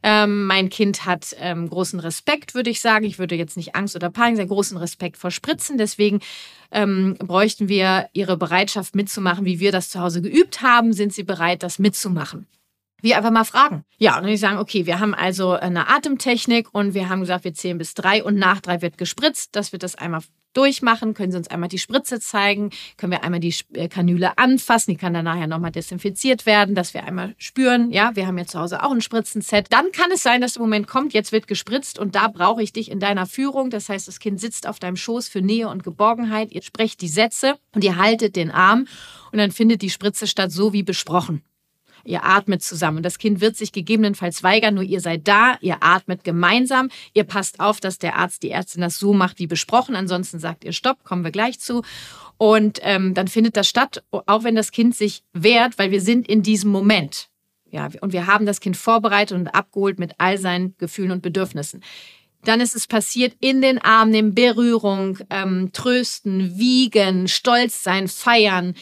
Ähm, 0.02 0.46
mein 0.46 0.70
Kind 0.70 1.06
hat 1.06 1.36
ähm, 1.40 1.70
großen 1.70 2.00
Respekt, 2.00 2.56
würde 2.56 2.70
ich 2.70 2.80
sagen. 2.80 3.06
Ich 3.06 3.20
würde 3.20 3.36
jetzt 3.36 3.58
nicht 3.58 3.76
Angst 3.76 3.96
oder 3.98 4.10
Panik 4.10 4.38
sagen, 4.38 4.50
großen 4.50 4.78
Respekt 4.78 5.18
vor 5.18 5.32
Spritzen. 5.32 5.78
Deswegen 5.78 6.22
ähm, 6.72 7.16
bräuchten 7.20 7.68
wir 7.68 8.08
ihre 8.14 8.38
Bereitschaft 8.38 8.96
mitzumachen, 8.96 9.44
wie 9.44 9.60
wir 9.60 9.74
das 9.74 9.90
zu 9.90 10.00
Hause 10.00 10.22
geübt 10.22 10.62
haben. 10.62 10.94
Sind 10.94 11.14
sie 11.14 11.24
bereit, 11.24 11.64
das 11.64 11.80
mitzumachen? 11.80 12.48
wir 13.02 13.18
einfach 13.18 13.32
mal 13.32 13.46
fragen. 13.46 13.86
Ja, 13.98 14.18
und 14.18 14.28
ich 14.28 14.40
sagen, 14.40 14.58
okay, 14.58 14.88
wir 14.88 15.00
haben 15.00 15.14
also 15.14 15.52
eine 15.52 15.90
Atemtechnik 15.90 16.74
und 16.74 16.94
wir 16.96 17.08
haben 17.08 17.20
gesagt, 17.22 17.44
wir 17.44 17.54
zählen 17.54 17.78
bis 17.78 17.94
drei 17.94 18.24
und 18.24 18.36
nach 18.36 18.62
drei 18.62 18.82
wird 18.82 18.98
gespritzt, 18.98 19.56
dass 19.56 19.72
wir 19.72 19.80
das 19.80 19.96
einmal 19.96 20.22
durchmachen. 20.56 21.14
Können 21.14 21.32
Sie 21.32 21.38
uns 21.38 21.48
einmal 21.48 21.70
die 21.70 21.78
Spritze 21.78 22.20
zeigen? 22.20 22.72
Können 22.98 23.12
wir 23.12 23.24
einmal 23.24 23.40
die 23.40 23.56
äh, 23.74 23.88
Kanüle 23.88 24.38
anfassen? 24.38 24.92
Die 24.92 24.98
kann 24.98 25.14
dann 25.14 25.26
nachher 25.26 25.48
nochmal 25.48 25.72
desinfiziert 25.72 26.46
werden, 26.46 26.76
dass 26.76 26.94
wir 26.94 27.04
einmal 27.04 27.36
spüren. 27.38 27.92
Ja, 27.92 28.16
wir 28.16 28.28
haben 28.28 28.38
ja 28.38 28.46
zu 28.46 28.60
Hause 28.60 28.84
auch 28.84 28.92
ein 28.92 29.02
Spritzenset. 29.02 29.68
Dann 29.72 29.92
kann 29.92 30.12
es 30.12 30.24
sein, 30.24 30.42
dass 30.42 30.54
der 30.54 30.62
Moment 30.62 30.88
kommt, 30.88 31.14
jetzt 31.14 31.32
wird 31.32 31.48
gespritzt 31.48 32.00
und 32.00 32.16
da 32.16 32.28
brauche 32.28 32.64
ich 32.64 32.74
dich 32.74 32.90
in 32.92 33.00
deiner 33.00 33.26
Führung. 33.26 33.70
Das 33.70 33.90
heißt, 33.90 34.08
das 34.08 34.20
Kind 34.20 34.40
sitzt 34.40 34.68
auf 34.68 34.80
deinem 34.80 34.98
Schoß 34.98 35.28
für 35.28 35.42
Nähe 35.42 35.70
und 35.70 35.84
Geborgenheit. 35.84 36.52
Ihr 36.52 36.62
sprecht 36.62 37.02
die 37.02 37.08
Sätze 37.08 37.56
und 37.74 37.84
ihr 37.84 37.98
haltet 37.98 38.36
den 38.36 38.52
Arm 38.52 38.88
und 39.32 39.38
dann 39.40 39.52
findet 39.52 39.82
die 39.82 39.90
Spritze 39.90 40.28
statt, 40.28 40.52
so 40.52 40.74
wie 40.74 40.84
besprochen. 40.84 41.44
Ihr 42.06 42.24
atmet 42.24 42.64
zusammen. 42.64 43.04
Das 43.04 43.18
Kind 43.18 43.42
wird 43.42 43.58
sich 43.58 43.72
gegebenenfalls 43.72 44.44
weigern, 44.44 44.76
nur 44.76 44.84
ihr 44.84 45.02
seid 45.02 45.28
da, 45.28 45.58
ihr 45.62 45.78
atmet 45.82 46.24
gemeinsam, 46.24 46.90
ihr 47.14 47.24
passt 47.24 47.60
auf, 47.60 47.80
dass 47.80 47.98
der 47.98 48.16
Arzt, 48.16 48.44
die 48.44 48.52
Ärztin 48.52 48.82
das 48.82 48.98
so 49.00 49.14
macht 49.14 49.40
wie 49.40 49.48
besprochen. 49.48 49.96
Ansonsten 49.96 50.40
sagt 50.40 50.64
ihr 50.64 50.74
Stopp, 50.74 51.04
kommen 51.04 51.24
wir 51.24 51.32
gleich 51.32 51.60
zu. 51.60 51.84
Und 52.38 52.80
ähm, 52.84 53.14
dann 53.14 53.28
findet 53.28 53.58
das 53.58 53.68
statt, 53.68 54.04
auch 54.12 54.44
wenn 54.44 54.56
das 54.56 54.72
Kind 54.72 54.96
sich 54.96 55.24
wehrt, 55.34 55.78
weil 55.80 55.92
wir 55.92 56.02
sind 56.02 56.28
in 56.28 56.44
diesem 56.44 56.72
Moment. 56.72 57.30
Ja, 57.72 57.90
und 58.02 58.14
wir 58.14 58.28
haben 58.28 58.46
das 58.46 58.62
Kind 58.62 58.78
vorbereitet 58.78 59.38
und 59.38 59.48
abgeholt 59.48 60.00
mit 60.00 60.14
all 60.18 60.38
seinen 60.38 60.76
Gefühlen 60.78 61.12
und 61.12 61.22
Bedürfnissen. 61.22 61.84
Dann 62.44 62.62
ist 62.62 62.76
es 62.76 62.88
passiert, 62.88 63.36
in 63.40 63.62
den 63.62 63.80
Arm 63.80 64.12
nehmen, 64.12 64.36
Berührung, 64.36 65.18
ähm, 65.30 65.72
trösten, 65.74 66.58
wiegen, 66.58 67.28
stolz 67.28 67.84
sein, 67.84 68.08
feiern, 68.08 68.76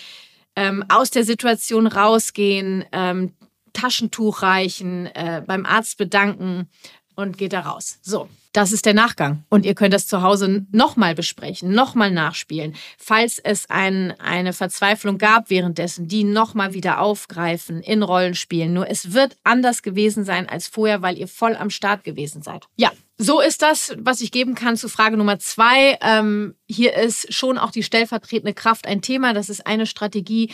ähm, 0.56 0.84
aus 0.90 1.12
der 1.12 1.24
Situation 1.24 1.88
rausgehen, 1.88 2.86
ähm, 2.92 3.34
Taschentuch 3.74 4.42
reichen, 4.42 5.08
äh, 5.08 5.42
beim 5.46 5.66
Arzt 5.66 5.98
bedanken 5.98 6.70
und 7.16 7.38
geht 7.38 7.54
da 7.54 7.62
raus. 7.62 8.00
So, 8.02 8.30
das 8.54 8.72
ist 8.72 8.86
der 8.86 8.94
Nachgang. 8.94 9.44
Und 9.50 9.66
ihr 9.66 9.74
könnt 9.74 9.94
das 9.94 10.08
zu 10.08 10.22
Hause 10.22 10.66
nochmal 10.72 11.16
besprechen, 11.16 11.74
nochmal 11.74 12.12
nachspielen. 12.12 12.76
Falls 12.98 13.40
es 13.40 13.70
ein, 13.70 14.14
eine 14.20 14.54
Verzweiflung 14.54 15.18
gab 15.18 15.50
währenddessen, 15.50 16.08
die 16.08 16.24
nochmal 16.24 16.74
wieder 16.74 17.00
aufgreifen, 17.00 17.82
in 17.82 18.04
Rollen 18.04 18.36
spielen. 18.36 18.74
Nur 18.74 18.90
es 18.90 19.14
wird 19.14 19.38
anders 19.44 19.82
gewesen 19.82 20.24
sein 20.24 20.48
als 20.48 20.68
vorher, 20.68 21.02
weil 21.02 21.18
ihr 21.18 21.28
voll 21.28 21.56
am 21.56 21.72
Start 21.72 22.04
gewesen 22.04 22.44
seid. 22.44 22.68
Ja, 22.76 22.92
so 23.18 23.42
ist 23.42 23.62
das, 23.62 23.96
was 23.98 24.22
ich 24.22 24.32
geben 24.32 24.56
kann 24.56 24.76
zu 24.76 24.90
Frage 24.90 25.18
Nummer 25.18 25.40
zwei. 25.40 25.98
Ähm, 26.02 26.56
hier 26.68 26.96
ist 26.96 27.34
schon 27.34 27.58
auch 27.58 27.72
die 27.72 27.84
stellvertretende 27.84 28.54
Kraft 28.54 28.88
ein 28.88 29.02
Thema. 29.02 29.34
Das 29.34 29.50
ist 29.50 29.68
eine 29.68 29.86
Strategie, 29.86 30.50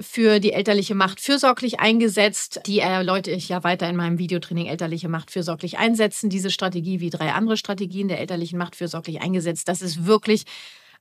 für 0.00 0.40
die 0.40 0.52
elterliche 0.52 0.94
Macht 0.94 1.20
fürsorglich 1.20 1.80
eingesetzt. 1.80 2.60
Die 2.66 2.80
erläutere 2.80 3.34
ich 3.34 3.48
ja 3.48 3.64
weiter 3.64 3.88
in 3.88 3.96
meinem 3.96 4.18
Videotraining 4.18 4.66
Elterliche 4.66 5.08
Macht 5.08 5.30
fürsorglich 5.30 5.78
einsetzen. 5.78 6.30
Diese 6.30 6.50
Strategie 6.50 7.00
wie 7.00 7.10
drei 7.10 7.32
andere 7.32 7.56
Strategien 7.56 8.08
der 8.08 8.20
elterlichen 8.20 8.58
Macht 8.58 8.76
fürsorglich 8.76 9.20
eingesetzt. 9.20 9.68
Das 9.68 9.82
ist 9.82 10.06
wirklich 10.06 10.44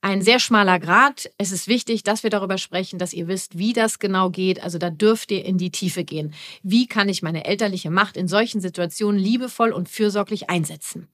ein 0.02 0.22
sehr 0.22 0.40
schmaler 0.40 0.80
Grad. 0.80 1.30
Es 1.38 1.52
ist 1.52 1.68
wichtig, 1.68 2.04
dass 2.04 2.24
wir 2.24 2.30
darüber 2.30 2.58
sprechen, 2.58 3.00
dass 3.00 3.14
ihr 3.14 3.28
wisst, 3.28 3.58
wie 3.58 3.74
das 3.74 4.00
genau 4.00 4.30
geht. 4.30 4.64
Also 4.64 4.78
da 4.78 4.90
dürft 4.90 5.32
ihr 5.32 5.46
in 5.46 5.58
die 5.58 5.72
Tiefe 5.72 6.04
gehen. 6.04 6.34
Wie 6.64 6.88
kann 6.88 7.10
ich 7.10 7.22
meine 7.22 7.46
elterliche 7.46 7.90
Macht 7.90 8.18
in 8.18 8.28
solchen 8.28 8.62
Situationen 8.62 9.20
liebevoll 9.20 9.72
und 9.72 9.90
fürsorglich 9.90 10.50
einsetzen? 10.50 11.08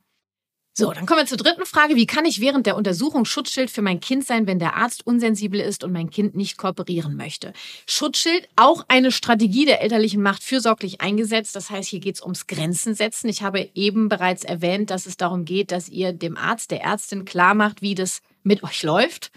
So, 0.74 0.94
dann 0.94 1.06
kommen 1.06 1.20
wir 1.20 1.26
zur 1.26 1.38
dritten 1.38 1.66
Frage. 1.66 1.98
Wie 1.98 2.06
kann 2.06 2.24
ich 2.24 2.40
während 2.40 2.66
der 2.66 2.78
Untersuchung 2.78 3.26
Schutzschild 3.26 3.70
für 3.70 3.82
mein 3.82 4.00
Kind 4.00 4.26
sein, 4.26 4.48
wenn 4.48 4.58
der 4.58 4.78
Arzt 4.78 5.06
unsensibel 5.06 5.60
ist 5.60 5.84
und 5.84 5.92
mein 5.92 6.10
Kind 6.10 6.34
nicht 6.34 6.58
kooperieren 6.58 7.18
möchte? 7.18 7.52
Schutzschild, 7.86 8.48
auch 8.56 8.86
eine 8.88 9.12
Strategie 9.12 9.66
der 9.66 9.82
elterlichen 9.82 10.24
Macht 10.24 10.44
fürsorglich 10.44 11.02
eingesetzt. 11.02 11.58
Das 11.58 11.70
heißt, 11.70 11.90
hier 11.90 12.00
geht 12.00 12.16
es 12.16 12.22
ums 12.22 12.48
Grenzen 12.48 12.96
setzen. 12.96 13.28
Ich 13.28 13.42
habe 13.44 13.70
eben 13.76 14.08
bereits 14.08 14.46
erwähnt, 14.46 14.92
dass 14.92 15.08
es 15.08 15.18
darum 15.18 15.44
geht, 15.44 15.74
dass 15.74 15.90
ihr 15.90 16.14
dem 16.14 16.38
Arzt, 16.38 16.72
der 16.72 16.82
Ärztin 16.82 17.26
klar 17.26 17.54
macht, 17.54 17.82
wie 17.82 17.94
das 17.94 18.22
mit 18.44 18.64
euch 18.64 18.84
läuft. 18.84 19.32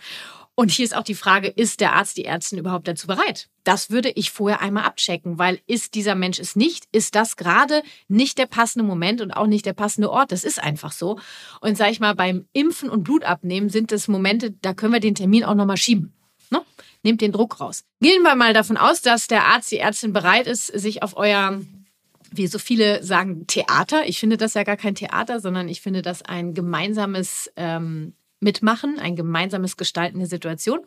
Und 0.56 0.70
hier 0.70 0.84
ist 0.84 0.96
auch 0.96 1.02
die 1.02 1.16
Frage, 1.16 1.48
ist 1.48 1.80
der 1.80 1.94
Arzt, 1.94 2.16
die 2.16 2.26
Ärztin 2.26 2.58
überhaupt 2.58 2.86
dazu 2.86 3.08
bereit? 3.08 3.48
Das 3.64 3.90
würde 3.90 4.10
ich 4.10 4.30
vorher 4.30 4.60
einmal 4.60 4.84
abchecken, 4.84 5.36
weil 5.36 5.60
ist 5.66 5.94
dieser 5.94 6.14
Mensch 6.14 6.38
es 6.38 6.54
nicht, 6.54 6.84
ist 6.92 7.16
das 7.16 7.36
gerade 7.36 7.82
nicht 8.06 8.38
der 8.38 8.46
passende 8.46 8.84
Moment 8.84 9.20
und 9.20 9.32
auch 9.32 9.48
nicht 9.48 9.66
der 9.66 9.72
passende 9.72 10.10
Ort. 10.10 10.30
Das 10.30 10.44
ist 10.44 10.62
einfach 10.62 10.92
so. 10.92 11.18
Und 11.60 11.76
sag 11.76 11.90
ich 11.90 11.98
mal, 11.98 12.14
beim 12.14 12.46
Impfen 12.52 12.88
und 12.88 13.02
Blutabnehmen 13.02 13.68
sind 13.68 13.90
das 13.90 14.06
Momente, 14.06 14.52
da 14.52 14.74
können 14.74 14.92
wir 14.92 15.00
den 15.00 15.16
Termin 15.16 15.44
auch 15.44 15.54
nochmal 15.54 15.76
schieben. 15.76 16.12
Ne? 16.50 16.62
Nehmt 17.02 17.20
den 17.20 17.32
Druck 17.32 17.58
raus. 17.58 17.82
Gehen 18.00 18.22
wir 18.22 18.36
mal 18.36 18.52
davon 18.52 18.76
aus, 18.76 19.02
dass 19.02 19.26
der 19.26 19.46
Arzt, 19.46 19.72
die 19.72 19.78
Ärztin 19.78 20.12
bereit 20.12 20.46
ist, 20.46 20.66
sich 20.66 21.02
auf 21.02 21.16
euer 21.16 21.60
wie 22.36 22.46
so 22.48 22.58
viele 22.58 23.02
sagen, 23.04 23.46
Theater. 23.46 24.06
Ich 24.06 24.18
finde 24.18 24.36
das 24.36 24.54
ja 24.54 24.64
gar 24.64 24.76
kein 24.76 24.96
Theater, 24.96 25.38
sondern 25.38 25.68
ich 25.68 25.80
finde 25.80 26.02
das 26.02 26.22
ein 26.22 26.52
gemeinsames 26.52 27.48
ähm, 27.54 28.14
mitmachen, 28.44 29.00
ein 29.00 29.16
gemeinsames 29.16 29.76
Gestalten 29.76 30.18
der 30.18 30.28
Situation, 30.28 30.80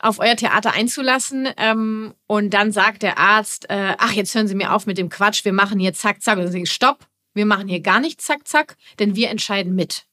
auf 0.00 0.18
euer 0.18 0.34
Theater 0.34 0.72
einzulassen. 0.72 1.48
Ähm, 1.56 2.14
und 2.26 2.50
dann 2.50 2.72
sagt 2.72 3.02
der 3.02 3.18
Arzt, 3.18 3.70
äh, 3.70 3.94
ach, 3.98 4.12
jetzt 4.12 4.34
hören 4.34 4.48
Sie 4.48 4.56
mir 4.56 4.72
auf 4.72 4.86
mit 4.86 4.98
dem 4.98 5.08
Quatsch, 5.08 5.44
wir 5.44 5.52
machen 5.52 5.78
hier 5.78 5.92
zack, 5.92 6.22
zack. 6.22 6.38
Und 6.38 6.48
sagen, 6.48 6.66
stopp, 6.66 7.06
wir 7.34 7.46
machen 7.46 7.68
hier 7.68 7.80
gar 7.80 8.00
nicht 8.00 8.20
zack, 8.20 8.48
zack, 8.48 8.76
denn 8.98 9.14
wir 9.14 9.30
entscheiden 9.30 9.76
mit. 9.76 10.06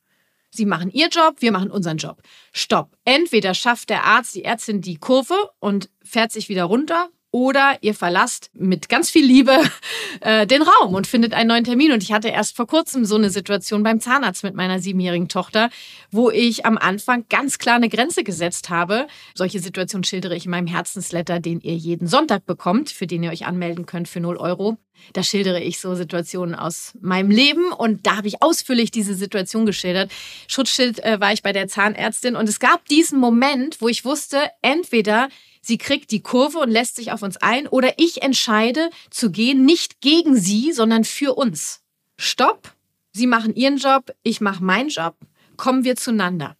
Sie 0.49 0.65
machen 0.65 0.91
ihr 0.91 1.09
Job, 1.09 1.37
wir 1.39 1.51
machen 1.51 1.71
unseren 1.71 1.97
Job. 1.97 2.21
Stopp. 2.53 2.95
Entweder 3.05 3.53
schafft 3.53 3.89
der 3.89 4.05
Arzt, 4.05 4.35
die 4.35 4.45
Ärztin 4.45 4.81
die 4.81 4.97
Kurve 4.97 5.35
und 5.59 5.89
fährt 6.03 6.31
sich 6.31 6.49
wieder 6.49 6.63
runter 6.65 7.09
oder 7.31 7.77
ihr 7.81 7.93
verlasst 7.93 8.49
mit 8.53 8.89
ganz 8.89 9.09
viel 9.09 9.25
Liebe 9.25 9.59
äh, 10.21 10.47
den 10.47 10.61
Raum 10.61 10.95
und 10.95 11.07
findet 11.07 11.33
einen 11.33 11.49
neuen 11.49 11.63
Termin. 11.63 11.91
Und 11.91 12.03
ich 12.03 12.11
hatte 12.11 12.29
erst 12.29 12.55
vor 12.55 12.67
kurzem 12.67 13.05
so 13.05 13.15
eine 13.15 13.29
Situation 13.29 13.83
beim 13.83 13.99
Zahnarzt 13.99 14.43
mit 14.43 14.55
meiner 14.55 14.79
siebenjährigen 14.79 15.27
Tochter, 15.27 15.69
wo 16.11 16.29
ich 16.29 16.65
am 16.65 16.77
Anfang 16.77 17.25
ganz 17.29 17.57
klar 17.57 17.75
eine 17.75 17.89
Grenze 17.89 18.23
gesetzt 18.23 18.69
habe. 18.69 19.07
Solche 19.35 19.59
Situationen 19.59 20.03
schildere 20.03 20.35
ich 20.35 20.45
in 20.45 20.51
meinem 20.51 20.67
Herzensletter, 20.67 21.39
den 21.39 21.59
ihr 21.61 21.75
jeden 21.75 22.07
Sonntag 22.07 22.45
bekommt, 22.45 22.89
für 22.89 23.07
den 23.07 23.23
ihr 23.23 23.31
euch 23.31 23.45
anmelden 23.45 23.85
könnt 23.85 24.07
für 24.07 24.19
0 24.19 24.37
Euro. 24.37 24.77
Da 25.13 25.23
schildere 25.23 25.61
ich 25.61 25.79
so 25.79 25.95
Situationen 25.95 26.55
aus 26.55 26.93
meinem 27.01 27.29
Leben 27.29 27.71
und 27.71 28.07
da 28.07 28.17
habe 28.17 28.27
ich 28.27 28.41
ausführlich 28.41 28.91
diese 28.91 29.13
Situation 29.13 29.65
geschildert. 29.65 30.11
Schutzschild 30.47 31.03
äh, 31.03 31.19
war 31.19 31.33
ich 31.33 31.43
bei 31.43 31.53
der 31.53 31.67
Zahnärztin 31.67 32.35
und 32.35 32.49
es 32.49 32.59
gab 32.59 32.85
diesen 32.87 33.19
Moment, 33.19 33.79
wo 33.79 33.87
ich 33.87 34.05
wusste, 34.05 34.49
entweder 34.61 35.29
sie 35.67 35.77
kriegt 35.77 36.11
die 36.11 36.21
Kurve 36.21 36.59
und 36.59 36.69
lässt 36.69 36.95
sich 36.95 37.11
auf 37.11 37.21
uns 37.21 37.37
ein 37.37 37.67
oder 37.67 37.93
ich 37.97 38.21
entscheide 38.23 38.89
zu 39.09 39.31
gehen, 39.31 39.65
nicht 39.65 39.99
gegen 40.01 40.35
sie, 40.35 40.71
sondern 40.71 41.03
für 41.03 41.35
uns. 41.35 41.81
Stopp, 42.17 42.73
sie 43.11 43.27
machen 43.27 43.53
ihren 43.53 43.77
Job, 43.77 44.15
ich 44.23 44.39
mache 44.39 44.63
meinen 44.63 44.89
Job, 44.89 45.15
kommen 45.57 45.83
wir 45.83 45.97
zueinander. 45.97 46.55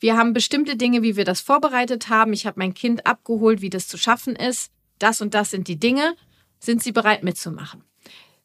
Wir 0.00 0.16
haben 0.16 0.32
bestimmte 0.32 0.76
Dinge, 0.76 1.02
wie 1.02 1.16
wir 1.16 1.24
das 1.24 1.40
vorbereitet 1.40 2.08
haben. 2.08 2.32
Ich 2.32 2.46
habe 2.46 2.60
mein 2.60 2.74
Kind 2.74 3.06
abgeholt, 3.06 3.62
wie 3.62 3.70
das 3.70 3.88
zu 3.88 3.98
schaffen 3.98 4.36
ist. 4.36 4.70
Das 5.00 5.20
und 5.20 5.34
das 5.34 5.50
sind 5.50 5.66
die 5.66 5.80
Dinge. 5.80 6.14
Sind 6.60 6.82
Sie 6.82 6.92
bereit 6.92 7.24
mitzumachen? 7.24 7.82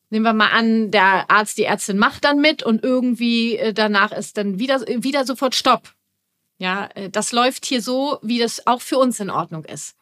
Nehmen 0.10 0.26
wir 0.26 0.34
mal 0.34 0.50
an, 0.50 0.90
der 0.90 1.30
Arzt, 1.30 1.58
die 1.58 1.64
Ärztin 1.64 1.98
macht 1.98 2.24
dann 2.24 2.40
mit 2.40 2.64
und 2.64 2.84
irgendwie 2.84 3.58
äh, 3.58 3.74
danach 3.74 4.12
ist 4.12 4.38
dann 4.38 4.58
wieder, 4.58 4.82
wieder 4.82 5.26
sofort 5.26 5.54
Stopp. 5.54 5.94
Ja, 6.64 6.90
äh, 6.96 7.10
das 7.10 7.34
läuft 7.34 7.66
hier 7.66 7.82
so, 7.82 8.20
wie 8.22 8.40
das 8.40 8.66
auch 8.66 8.82
für 8.82 8.98
uns 8.98 9.20
in 9.20 9.30
Ordnung 9.30 9.66
ist. 9.66 9.98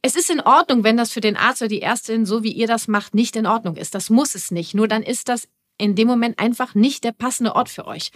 Es 0.00 0.16
ist 0.16 0.30
in 0.30 0.40
Ordnung, 0.40 0.82
wenn 0.82 0.96
das 0.96 1.12
für 1.12 1.20
den 1.20 1.36
Arzt 1.36 1.60
oder 1.60 1.68
die 1.68 1.82
Ärztin, 1.82 2.24
so 2.24 2.42
wie 2.42 2.52
ihr 2.52 2.66
das 2.66 2.88
macht, 2.88 3.14
nicht 3.14 3.36
in 3.36 3.46
Ordnung 3.46 3.76
ist. 3.76 3.94
Das 3.94 4.08
muss 4.08 4.34
es 4.34 4.50
nicht. 4.50 4.72
Nur 4.72 4.88
dann 4.88 5.02
ist 5.02 5.28
das 5.28 5.48
in 5.76 5.96
dem 5.96 6.08
Moment 6.08 6.38
einfach 6.38 6.74
nicht 6.74 7.04
der 7.04 7.12
passende 7.12 7.54
Ort 7.54 7.68
für 7.68 7.86
euch. 7.86 8.10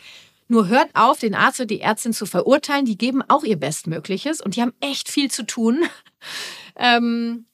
Nur 0.48 0.68
hört 0.68 0.88
auf, 0.94 1.18
den 1.18 1.34
Arzt 1.34 1.60
oder 1.60 1.66
die 1.66 1.82
Ärztin 1.82 2.14
zu 2.14 2.24
verurteilen. 2.24 2.86
Die 2.86 2.96
geben 2.96 3.22
auch 3.28 3.44
ihr 3.44 3.58
Bestmögliches 3.58 4.40
und 4.40 4.56
die 4.56 4.62
haben 4.62 4.72
echt 4.80 5.10
viel 5.10 5.30
zu 5.30 5.44
tun. 5.44 5.82
ähm, 6.76 7.44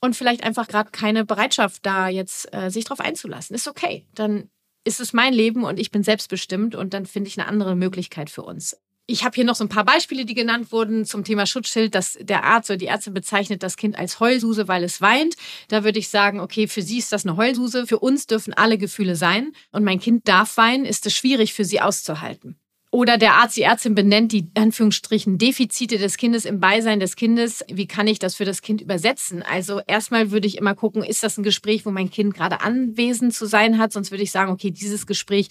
und 0.00 0.16
vielleicht 0.16 0.42
einfach 0.42 0.66
gerade 0.66 0.90
keine 0.90 1.24
Bereitschaft 1.24 1.86
da 1.86 2.08
jetzt 2.08 2.52
äh, 2.52 2.70
sich 2.70 2.84
drauf 2.84 2.98
einzulassen. 2.98 3.54
Ist 3.54 3.68
okay. 3.68 4.06
Dann 4.12 4.50
ist 4.82 4.98
es 4.98 5.12
mein 5.12 5.34
Leben 5.34 5.62
und 5.62 5.78
ich 5.78 5.92
bin 5.92 6.02
selbstbestimmt 6.02 6.74
und 6.74 6.94
dann 6.94 7.06
finde 7.06 7.28
ich 7.28 7.38
eine 7.38 7.48
andere 7.48 7.76
Möglichkeit 7.76 8.28
für 8.28 8.42
uns. 8.42 8.76
Ich 9.10 9.24
habe 9.24 9.34
hier 9.34 9.44
noch 9.44 9.54
so 9.54 9.64
ein 9.64 9.70
paar 9.70 9.86
Beispiele, 9.86 10.26
die 10.26 10.34
genannt 10.34 10.70
wurden 10.70 11.06
zum 11.06 11.24
Thema 11.24 11.46
Schutzschild, 11.46 11.94
dass 11.94 12.18
der 12.20 12.44
Arzt 12.44 12.68
oder 12.68 12.76
die 12.76 12.88
Ärztin 12.88 13.14
bezeichnet 13.14 13.62
das 13.62 13.78
Kind 13.78 13.98
als 13.98 14.20
Heulsuse, 14.20 14.68
weil 14.68 14.84
es 14.84 15.00
weint. 15.00 15.34
Da 15.68 15.82
würde 15.82 15.98
ich 15.98 16.10
sagen, 16.10 16.40
okay, 16.40 16.68
für 16.68 16.82
sie 16.82 16.98
ist 16.98 17.10
das 17.10 17.24
eine 17.24 17.38
Heulsuse, 17.38 17.86
für 17.86 18.00
uns 18.00 18.26
dürfen 18.26 18.52
alle 18.52 18.76
Gefühle 18.76 19.16
sein 19.16 19.52
und 19.72 19.82
mein 19.82 19.98
Kind 19.98 20.28
darf 20.28 20.58
weinen, 20.58 20.84
ist 20.84 21.06
es 21.06 21.14
schwierig 21.14 21.54
für 21.54 21.64
sie 21.64 21.80
auszuhalten. 21.80 22.60
Oder 22.90 23.18
der 23.18 23.34
Arzt, 23.34 23.58
die 23.58 23.62
Ärztin 23.62 23.94
benennt 23.94 24.32
die 24.32 24.48
Anführungsstrichen 24.56 25.36
Defizite 25.36 25.98
des 25.98 26.16
Kindes 26.16 26.46
im 26.46 26.58
Beisein 26.58 27.00
des 27.00 27.16
Kindes. 27.16 27.62
Wie 27.70 27.86
kann 27.86 28.06
ich 28.06 28.18
das 28.18 28.34
für 28.34 28.46
das 28.46 28.62
Kind 28.62 28.80
übersetzen? 28.80 29.42
Also 29.42 29.82
erstmal 29.86 30.30
würde 30.30 30.46
ich 30.46 30.56
immer 30.56 30.74
gucken, 30.74 31.02
ist 31.02 31.22
das 31.22 31.36
ein 31.36 31.42
Gespräch, 31.42 31.84
wo 31.84 31.90
mein 31.90 32.10
Kind 32.10 32.32
gerade 32.32 32.62
anwesend 32.62 33.34
zu 33.34 33.44
sein 33.44 33.76
hat? 33.76 33.92
Sonst 33.92 34.10
würde 34.10 34.22
ich 34.22 34.32
sagen, 34.32 34.50
okay, 34.50 34.70
dieses 34.70 35.06
Gespräch 35.06 35.48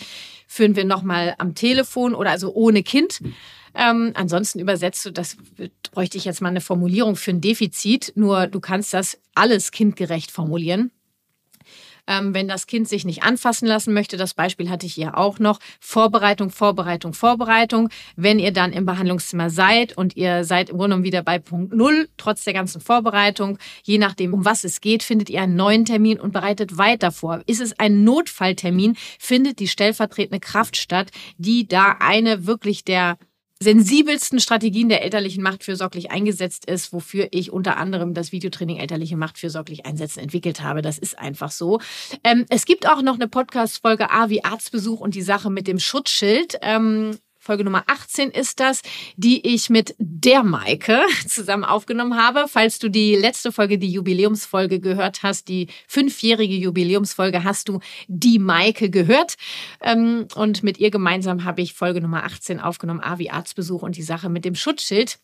führen 0.48 0.76
wir 0.76 0.86
nochmal 0.86 1.36
am 1.38 1.54
Telefon 1.54 2.16
oder 2.16 2.32
also 2.32 2.52
ohne 2.54 2.82
Kind. 2.82 3.20
Ähm, 3.76 4.14
ansonsten 4.16 4.58
übersetzt 4.58 5.06
du, 5.06 5.12
das 5.12 5.38
bräuchte 5.92 6.18
ich 6.18 6.26
jetzt 6.26 6.42
mal 6.42 6.50
eine 6.50 6.62
Formulierung 6.62 7.16
für 7.16 7.30
ein 7.30 7.42
Defizit. 7.42 8.14
Nur 8.16 8.48
du 8.48 8.60
kannst 8.60 8.96
das 8.96 9.20
alles 9.36 9.72
kindgerecht 9.72 10.32
formulieren 10.32 10.92
ähm, 12.08 12.34
wenn 12.34 12.48
das 12.48 12.68
Kind 12.68 12.88
sich 12.88 13.06
nicht 13.06 13.24
anfassen 13.24 13.68
lassen 13.68 13.94
möchte. 13.94 14.18
Das 14.18 14.34
Beispiel 14.34 14.70
hatte 14.70 14.86
ich 14.86 14.94
hier 14.94 15.18
auch 15.18 15.40
noch. 15.40 15.60
Vorbereitung, 15.80 16.50
Vorbereitung, 16.50 17.14
Vorbereitung. 17.14 17.90
Wenn 18.16 18.40
ihr 18.40 18.52
dann 18.52 18.74
im 18.74 18.86
Behandlungszimmer 18.86 19.50
seid 19.50 19.98
und 19.98 20.16
ihr 20.16 20.44
seid 20.44 20.70
im 20.70 20.78
Grunde 20.78 20.96
genommen 20.96 21.04
wieder 21.04 21.22
bei 21.22 21.40
Punkt 21.40 21.74
Null, 21.74 22.10
trotz 22.18 22.44
der 22.44 22.54
ganzen 22.54 22.82
Vorbereitung, 22.82 23.58
je 23.84 23.98
nachdem, 23.98 24.34
um 24.34 24.46
was 24.46 24.64
es 24.64 24.82
geht, 24.82 25.04
findet 25.04 25.30
ihr 25.30 25.42
einen 25.42 25.56
neuen 25.56 25.86
Termin 25.86 26.20
und 26.20 26.32
bereitet 26.32 26.78
weiter 26.78 27.12
vor. 27.12 27.42
Ist 27.46 27.62
es 27.62 27.78
ein 27.80 28.04
Notfalltermin, 28.04 28.96
findet 29.20 29.60
die 29.60 29.68
stellvertretende 29.68 30.40
Kraft 30.40 30.78
statt, 30.78 31.12
die 31.38 31.68
da 31.68 31.98
eine 32.00 32.48
wirklich 32.48 32.84
der 32.84 33.18
sensibelsten 33.62 34.40
Strategien 34.40 34.90
der 34.90 35.04
elterlichen 35.04 35.44
Macht 35.44 35.64
fürsorglich 35.64 36.12
eingesetzt 36.12 36.66
ist, 36.66 36.94
wofür 36.94 37.28
ich 37.32 37.52
unter 37.52 37.78
anderem 37.78 38.14
das 38.14 38.32
Videotraining 38.32 38.78
elterliche 38.78 39.18
Macht 39.18 39.38
fürsorglich 39.38 39.86
einsetzen 39.86 40.20
entwickelt 40.20 40.62
habe. 40.62 40.82
Das 40.82 40.98
ist 40.98 41.18
einfach 41.18 41.52
so. 41.52 41.80
Ähm, 42.24 42.46
es 42.50 42.66
gibt 42.66 42.88
auch 42.88 43.02
noch 43.02 43.16
eine 43.16 43.28
Podcast-Folge 43.28 44.12
A 44.12 44.30
wie 44.30 44.44
Arztbesuch 44.44 45.00
und 45.00 45.16
die 45.16 45.22
Sache 45.22 45.50
mit 45.50 45.68
dem 45.68 45.80
Schutzschild. 45.80 46.58
Ähm, 46.62 47.18
Folge 47.48 47.64
Nummer 47.64 47.86
18 47.88 48.32
ist 48.32 48.60
das, 48.60 48.82
die 49.16 49.48
ich 49.48 49.70
mit 49.70 49.96
der 50.00 50.44
Maike 50.44 51.00
zusammen 51.30 51.64
aufgenommen 51.64 52.18
habe. 52.18 52.48
Falls 52.50 52.78
du 52.78 52.90
die 52.90 53.16
letzte 53.16 53.54
Folge, 53.54 53.78
die 53.78 53.90
Jubiläumsfolge 53.90 54.82
gehört 54.82 55.24
hast, 55.24 55.48
die 55.48 55.68
fünfjährige 55.88 56.56
Jubiläumsfolge, 56.56 57.46
hast 57.46 57.70
du 57.70 57.80
die 58.10 58.38
Maike 58.38 58.90
gehört. 58.90 59.36
Ähm, 59.80 60.28
und 60.36 60.62
mit 60.62 60.78
ihr 60.78 60.92
gemeinsam 60.92 61.46
habe 61.46 61.62
ich 61.62 61.74
Folge 61.74 62.02
Nummer 62.02 62.26
18 62.26 62.60
aufgenommen, 62.60 63.00
A 63.00 63.18
wie 63.18 63.30
Arztbesuch 63.30 63.82
und 63.82 63.96
die 63.96 64.04
Sache 64.04 64.28
mit 64.28 64.44
dem 64.44 64.56
Schutzschild. 64.56 65.18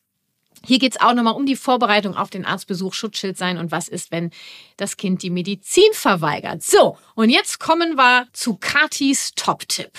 Hier 0.66 0.80
geht 0.80 0.94
es 0.94 1.02
auch 1.02 1.14
nochmal 1.14 1.36
um 1.36 1.46
die 1.46 1.58
Vorbereitung 1.58 2.16
auf 2.16 2.30
den 2.30 2.46
Arztbesuch, 2.46 2.94
Schutzschild 2.94 3.38
sein 3.38 3.58
und 3.58 3.74
was 3.74 3.90
ist, 3.90 4.14
wenn 4.14 4.32
das 4.78 4.96
Kind 4.96 5.24
die 5.24 5.30
Medizin 5.30 5.92
verweigert. 5.92 6.64
So, 6.64 6.98
und 7.16 7.30
jetzt 7.30 7.60
kommen 7.60 7.98
wir 7.98 8.28
zu 8.32 8.56
Katis 8.56 9.34
Top-Tipp. 9.36 9.92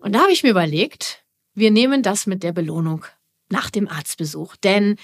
Und 0.00 0.14
da 0.14 0.20
habe 0.20 0.32
ich 0.32 0.42
mir 0.42 0.50
überlegt, 0.50 1.24
wir 1.54 1.70
nehmen 1.70 2.02
das 2.02 2.26
mit 2.26 2.42
der 2.42 2.52
Belohnung 2.52 3.04
nach 3.48 3.70
dem 3.70 3.88
Arztbesuch. 3.88 4.56
Denn 4.56 4.96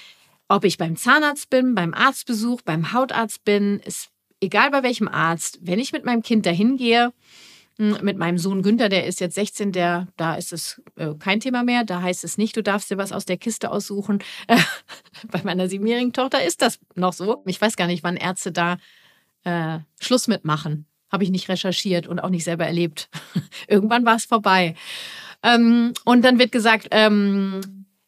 ob 0.48 0.64
ich 0.64 0.78
beim 0.78 0.96
Zahnarzt 0.96 1.50
bin, 1.50 1.74
beim 1.74 1.94
Arztbesuch, 1.94 2.62
beim 2.62 2.92
Hautarzt 2.92 3.44
bin, 3.44 3.80
ist 3.80 4.10
egal 4.40 4.70
bei 4.70 4.82
welchem 4.82 5.08
Arzt, 5.08 5.58
wenn 5.62 5.78
ich 5.78 5.92
mit 5.92 6.04
meinem 6.04 6.22
Kind 6.22 6.46
dahin 6.46 6.76
gehe, 6.76 7.12
hm, 7.78 7.98
mit 8.02 8.18
meinem 8.18 8.38
Sohn 8.38 8.62
Günther, 8.62 8.88
der 8.88 9.06
ist 9.06 9.20
jetzt 9.20 9.34
16, 9.34 9.72
der, 9.72 10.08
da 10.16 10.36
ist 10.36 10.52
es 10.52 10.80
äh, 10.96 11.14
kein 11.18 11.40
Thema 11.40 11.64
mehr. 11.64 11.84
Da 11.84 12.02
heißt 12.02 12.22
es 12.22 12.38
nicht, 12.38 12.56
du 12.56 12.62
darfst 12.62 12.90
dir 12.90 12.98
was 12.98 13.12
aus 13.12 13.24
der 13.24 13.36
Kiste 13.36 13.70
aussuchen. 13.70 14.22
Bei 15.30 15.42
meiner 15.42 15.68
siebenjährigen 15.68 16.12
Tochter 16.12 16.44
ist 16.44 16.62
das 16.62 16.78
noch 16.94 17.12
so. 17.12 17.42
Ich 17.46 17.60
weiß 17.60 17.76
gar 17.76 17.86
nicht, 17.86 18.04
wann 18.04 18.16
Ärzte 18.16 18.52
da 18.52 18.76
äh, 19.44 19.80
Schluss 20.00 20.28
mitmachen. 20.28 20.86
Habe 21.14 21.22
ich 21.22 21.30
nicht 21.30 21.48
recherchiert 21.48 22.08
und 22.08 22.18
auch 22.18 22.28
nicht 22.28 22.42
selber 22.42 22.66
erlebt. 22.66 23.08
Irgendwann 23.68 24.04
war 24.04 24.16
es 24.16 24.24
vorbei. 24.24 24.74
Ähm, 25.44 25.92
und 26.04 26.24
dann 26.24 26.40
wird 26.40 26.50
gesagt, 26.50 26.88
ähm, 26.90 27.60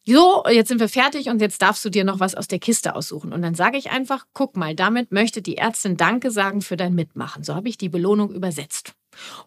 so, 0.05 0.43
jetzt 0.49 0.67
sind 0.67 0.81
wir 0.81 0.89
fertig 0.89 1.29
und 1.29 1.39
jetzt 1.39 1.61
darfst 1.61 1.85
du 1.85 1.89
dir 1.89 2.03
noch 2.03 2.19
was 2.19 2.35
aus 2.35 2.49
der 2.49 2.59
Kiste 2.59 2.95
aussuchen. 2.95 3.31
Und 3.31 3.41
dann 3.43 3.55
sage 3.55 3.77
ich 3.77 3.91
einfach, 3.91 4.25
guck 4.33 4.57
mal, 4.57 4.75
damit 4.75 5.13
möchte 5.13 5.41
die 5.41 5.55
Ärztin 5.55 5.95
Danke 5.95 6.31
sagen 6.31 6.61
für 6.61 6.75
dein 6.75 6.95
Mitmachen. 6.95 7.43
So 7.43 7.55
habe 7.55 7.69
ich 7.69 7.77
die 7.77 7.87
Belohnung 7.87 8.33
übersetzt. 8.33 8.91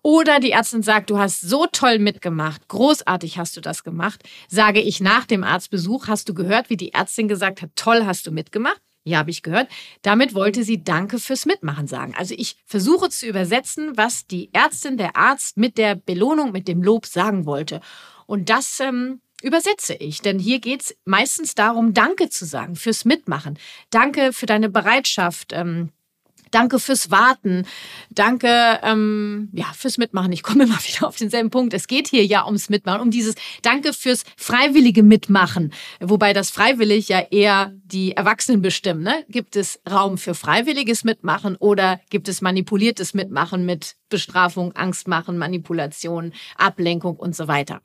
Oder 0.01 0.41
die 0.41 0.53
Ärztin 0.53 0.83
sagt, 0.83 1.11
du 1.11 1.19
hast 1.19 1.43
so 1.43 1.67
toll 1.71 1.99
mitgemacht, 1.99 2.67
großartig 2.69 3.37
hast 3.39 3.59
du 3.59 3.61
das 3.61 3.85
gemacht. 3.85 4.23
Sage 4.49 4.81
ich 4.81 5.01
nach 5.01 5.27
dem 5.27 5.45
Arztbesuch, 5.45 6.09
hast 6.09 6.31
du 6.31 6.35
gehört, 6.35 6.71
wie 6.71 6.79
die 6.79 6.95
Ärztin 6.95 7.29
gesagt 7.29 7.61
hat, 7.61 7.71
toll 7.77 8.07
hast 8.07 8.27
du 8.27 8.31
mitgemacht? 8.31 8.81
Ja, 9.05 9.19
habe 9.19 9.31
ich 9.31 9.43
gehört. 9.43 9.69
Damit 10.03 10.35
wollte 10.35 10.63
sie 10.63 10.85
Danke 10.85 11.19
fürs 11.19 11.47
Mitmachen 11.47 11.87
sagen. 11.87 12.15
Also 12.17 12.35
ich 12.37 12.57
versuche 12.67 13.09
zu 13.09 13.27
übersetzen, 13.27 13.97
was 13.97 14.27
die 14.27 14.51
Ärztin, 14.53 14.99
der 14.99 15.17
Arzt 15.17 15.57
mit 15.57 15.79
der 15.79 15.95
Belohnung, 15.95 16.53
mit 16.53 16.69
dem 16.69 16.83
Lob 16.83 17.07
sagen 17.07 17.47
wollte. 17.47 17.81
Und 18.27 18.51
das 18.51 18.79
ähm, 18.81 19.21
übersetze 19.43 19.95
ich. 19.95 20.21
Denn 20.21 20.39
hier 20.39 20.61
geht 20.61 20.83
es 20.83 20.97
meistens 21.05 21.55
darum, 21.55 21.95
Danke 21.95 22.29
zu 22.29 22.45
sagen 22.45 22.77
fürs 22.77 23.05
Mitmachen. 23.07 23.59
Danke 23.89 24.33
für 24.35 24.47
deine 24.47 24.69
Bereitschaft. 24.69 25.53
Ähm, 25.53 25.91
Danke 26.51 26.79
fürs 26.79 27.11
Warten. 27.11 27.67
Danke 28.11 28.81
ähm, 28.83 29.49
ja, 29.53 29.67
fürs 29.77 29.99
Mitmachen. 29.99 30.33
Ich 30.33 30.43
komme 30.43 30.65
immer 30.71 30.79
wieder 30.79 31.07
auf 31.07 31.17
denselben 31.17 31.51
Punkt. 31.51 31.75
Es 31.75 31.87
geht 31.87 32.09
hier 32.09 32.25
ja 32.25 32.45
ums 32.47 32.71
Mitmachen, 32.71 33.01
um 33.01 33.11
dieses 33.11 33.35
Danke 33.63 33.93
fürs 33.93 34.25
freiwillige 34.37 35.03
Mitmachen. 35.03 35.73
Wobei 36.01 36.33
das 36.33 36.51
freiwillig 36.51 37.09
ja 37.09 37.21
eher 37.21 37.73
die 37.85 38.13
Erwachsenen 38.13 38.63
bestimmen. 38.63 39.03
Ne? 39.03 39.25
Gibt 39.29 39.57
es 39.57 39.81
Raum 39.89 40.19
für 40.19 40.35
freiwilliges 40.35 41.05
Mitmachen 41.05 41.57
oder 41.57 42.01
gibt 42.11 42.29
es 42.29 42.41
manipuliertes 42.41 43.15
Mitmachen 43.15 43.65
mit 43.65 43.97
Bestrafung, 44.09 44.73
Angstmachen, 44.73 45.39
Manipulation, 45.39 46.33
Ablenkung 46.57 47.17
und 47.17 47.37
so 47.37 47.49
weiter? 47.49 47.81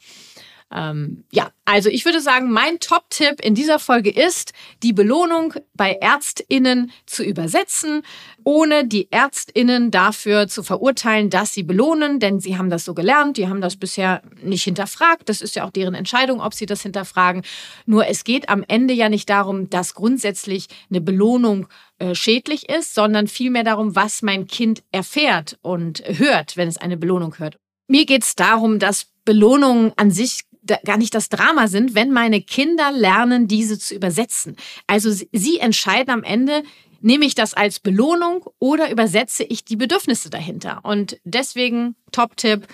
Ähm, 0.73 1.23
ja, 1.32 1.51
also 1.63 1.89
ich 1.89 2.06
würde 2.06 2.19
sagen, 2.19 2.51
mein 2.51 2.80
Top-Tipp 2.80 3.39
in 3.41 3.54
dieser 3.54 3.78
Folge 3.80 4.10
ist, 4.10 4.51
die 4.82 4.93
Belohnung 4.93 5.54
bei 5.73 5.93
ÄrztInnen 6.01 6.91
zu 7.06 7.23
übersetzen, 7.23 8.01
ohne 8.43 8.86
die 8.88 9.08
ÄrztInnen 9.12 9.91
dafür 9.91 10.47
zu 10.47 10.63
verurteilen, 10.63 11.30
dass 11.30 11.54
sie 11.54 11.63
belohnen, 11.63 12.19
denn 12.19 12.39
sie 12.39 12.58
haben 12.58 12.69
das 12.69 12.84
so 12.84 12.93
gelernt, 12.93 13.38
die 13.38 13.47
haben 13.47 13.62
das 13.62 13.75
bisher 13.78 14.21
nicht 14.41 14.63
hinterfragt. 14.63 15.30
Das 15.30 15.41
ist 15.41 15.56
ja 15.56 15.65
auch 15.65 15.71
deren 15.71 15.93
Entscheidung, 15.93 16.41
ob 16.41 16.54
sie 16.54 16.65
das 16.65 16.82
hinterfragen. 16.82 17.43
Nur 17.86 18.08
es 18.08 18.23
geht 18.23 18.49
am 18.49 18.63
Ende 18.67 18.93
ja 18.93 19.10
nicht 19.10 19.30
darum, 19.30 19.69
dass 19.69 19.93
grundsätzlich 19.93 20.67
eine 20.89 21.01
Belohnung 21.01 21.67
äh, 21.99 22.15
schädlich 22.15 22.69
ist, 22.69 22.95
sondern 22.95 23.28
vielmehr 23.28 23.63
darum, 23.63 23.95
was 23.95 24.23
mein 24.23 24.47
Kind 24.47 24.84
erfährt 24.91 25.58
und 25.62 26.04
hört, 26.06 26.58
wenn 26.58 26.67
es 26.67 26.78
eine 26.78 26.97
Belohnung 26.97 27.38
hört. 27.38 27.58
Mir 27.88 28.06
geht 28.06 28.23
es 28.23 28.36
darum, 28.36 28.80
dass 28.80 29.08
Belohnungen 29.25 29.93
an 29.95 30.12
sich 30.12 30.41
gar 30.86 30.97
nicht 30.97 31.13
das 31.13 31.30
Drama 31.30 31.67
sind, 31.67 31.95
wenn 31.95 32.12
meine 32.12 32.41
Kinder 32.41 32.91
lernen, 32.91 33.47
diese 33.47 33.78
zu 33.80 33.95
übersetzen. 33.95 34.56
Also 34.88 35.12
sie 35.32 35.60
entscheiden 35.60 36.12
am 36.12 36.23
Ende, 36.23 36.63
nehme 37.01 37.25
ich 37.25 37.36
das 37.36 37.54
als 37.54 37.80
Belohnung 37.80 38.45
oder 38.60 38.91
übersetze 38.91 39.43
ich 39.43 39.63
die 39.63 39.75
Bedürfnisse 39.75 40.30
dahinter. 40.30 40.80
Und 40.84 41.19
deswegen, 41.23 41.95
Top-Tipp, 42.12 42.67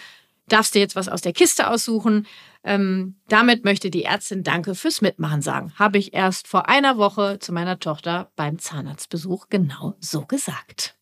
darfst 0.47 0.75
du 0.75 0.80
jetzt 0.80 0.95
was 0.95 1.10
aus 1.10 1.21
der 1.21 1.34
Kiste 1.34 1.69
aussuchen. 1.69 2.27
Ähm, 2.63 3.15
damit 3.27 3.65
möchte 3.65 3.89
die 3.89 4.04
Ärztin 4.04 4.43
Danke 4.43 4.75
fürs 4.75 5.01
Mitmachen 5.01 5.41
sagen. 5.41 5.73
Habe 5.77 5.97
ich 5.97 6.13
erst 6.13 6.47
vor 6.47 6.69
einer 6.69 6.97
Woche 6.97 7.39
zu 7.39 7.51
meiner 7.51 7.80
Tochter 7.80 8.32
beim 8.36 8.60
Zahnarztbesuch 8.60 9.47
genau 9.49 9.95
so 9.99 10.25
gesagt. 10.25 10.95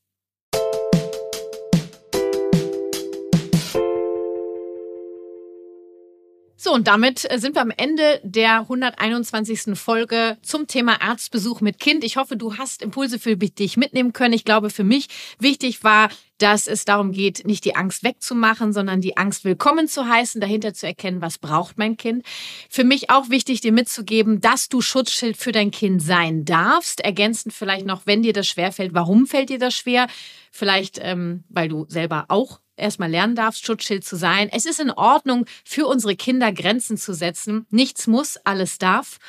So, 6.61 6.73
und 6.73 6.89
damit 6.89 7.25
äh, 7.31 7.39
sind 7.39 7.55
wir 7.55 7.61
am 7.61 7.71
Ende 7.71 8.19
der 8.21 8.59
121. 8.59 9.79
Folge 9.79 10.37
zum 10.41 10.67
Thema 10.67 11.01
Arztbesuch 11.01 11.61
mit 11.61 11.79
Kind. 11.79 12.03
Ich 12.03 12.17
hoffe, 12.17 12.35
du 12.35 12.57
hast 12.57 12.81
Impulse 12.81 13.17
für 13.17 13.37
dich 13.37 13.77
mitnehmen 13.77 14.11
können. 14.11 14.33
Ich 14.33 14.43
glaube, 14.43 14.69
für 14.69 14.83
mich 14.83 15.07
wichtig 15.39 15.85
war, 15.85 16.09
dass 16.41 16.67
es 16.67 16.85
darum 16.85 17.11
geht, 17.11 17.45
nicht 17.45 17.65
die 17.65 17.75
Angst 17.75 18.03
wegzumachen, 18.03 18.73
sondern 18.73 19.01
die 19.01 19.17
Angst 19.17 19.45
willkommen 19.45 19.87
zu 19.87 20.07
heißen, 20.07 20.41
dahinter 20.41 20.73
zu 20.73 20.87
erkennen, 20.87 21.21
was 21.21 21.37
braucht 21.37 21.77
mein 21.77 21.97
Kind. 21.97 22.25
Für 22.69 22.83
mich 22.83 23.09
auch 23.09 23.29
wichtig, 23.29 23.61
dir 23.61 23.71
mitzugeben, 23.71 24.41
dass 24.41 24.69
du 24.69 24.81
Schutzschild 24.81 25.37
für 25.37 25.51
dein 25.51 25.71
Kind 25.71 26.01
sein 26.01 26.45
darfst. 26.45 27.01
Ergänzend 27.01 27.53
vielleicht 27.53 27.85
noch, 27.85 28.03
wenn 28.05 28.23
dir 28.23 28.33
das 28.33 28.47
schwerfällt, 28.47 28.93
warum 28.93 29.27
fällt 29.27 29.49
dir 29.49 29.59
das 29.59 29.75
schwer? 29.75 30.07
Vielleicht, 30.51 30.99
ähm, 31.01 31.43
weil 31.49 31.69
du 31.69 31.85
selber 31.87 32.25
auch 32.29 32.59
erstmal 32.79 33.09
lernen 33.11 33.35
darfst, 33.35 33.65
Schutzschild 33.65 34.03
zu 34.03 34.15
sein. 34.15 34.49
Es 34.51 34.65
ist 34.65 34.79
in 34.79 34.91
Ordnung, 34.91 35.45
für 35.63 35.85
unsere 35.85 36.15
Kinder 36.15 36.51
Grenzen 36.51 36.97
zu 36.97 37.13
setzen. 37.13 37.67
Nichts 37.69 38.07
muss, 38.07 38.37
alles 38.37 38.77
darf. 38.77 39.19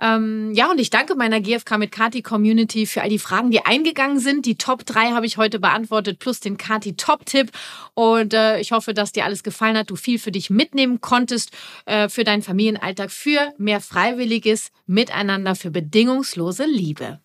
Ähm, 0.00 0.52
ja, 0.54 0.70
und 0.70 0.78
ich 0.78 0.90
danke 0.90 1.14
meiner 1.14 1.40
GFK 1.40 1.78
mit 1.78 1.92
Kati 1.92 2.22
Community 2.22 2.86
für 2.86 3.02
all 3.02 3.08
die 3.08 3.18
Fragen, 3.18 3.50
die 3.50 3.64
eingegangen 3.64 4.20
sind. 4.20 4.46
Die 4.46 4.56
Top 4.56 4.86
3 4.86 5.10
habe 5.10 5.26
ich 5.26 5.36
heute 5.36 5.58
beantwortet, 5.58 6.18
plus 6.18 6.40
den 6.40 6.56
Kati 6.56 6.94
Top-Tipp. 6.96 7.50
Und 7.94 8.34
äh, 8.34 8.60
ich 8.60 8.72
hoffe, 8.72 8.94
dass 8.94 9.12
dir 9.12 9.24
alles 9.24 9.42
gefallen 9.42 9.76
hat, 9.76 9.90
du 9.90 9.96
viel 9.96 10.18
für 10.18 10.32
dich 10.32 10.50
mitnehmen 10.50 11.00
konntest, 11.00 11.50
äh, 11.86 12.08
für 12.08 12.24
deinen 12.24 12.42
Familienalltag, 12.42 13.10
für 13.10 13.52
mehr 13.58 13.80
freiwilliges 13.80 14.70
Miteinander, 14.86 15.54
für 15.54 15.70
bedingungslose 15.70 16.64
Liebe. 16.64 17.20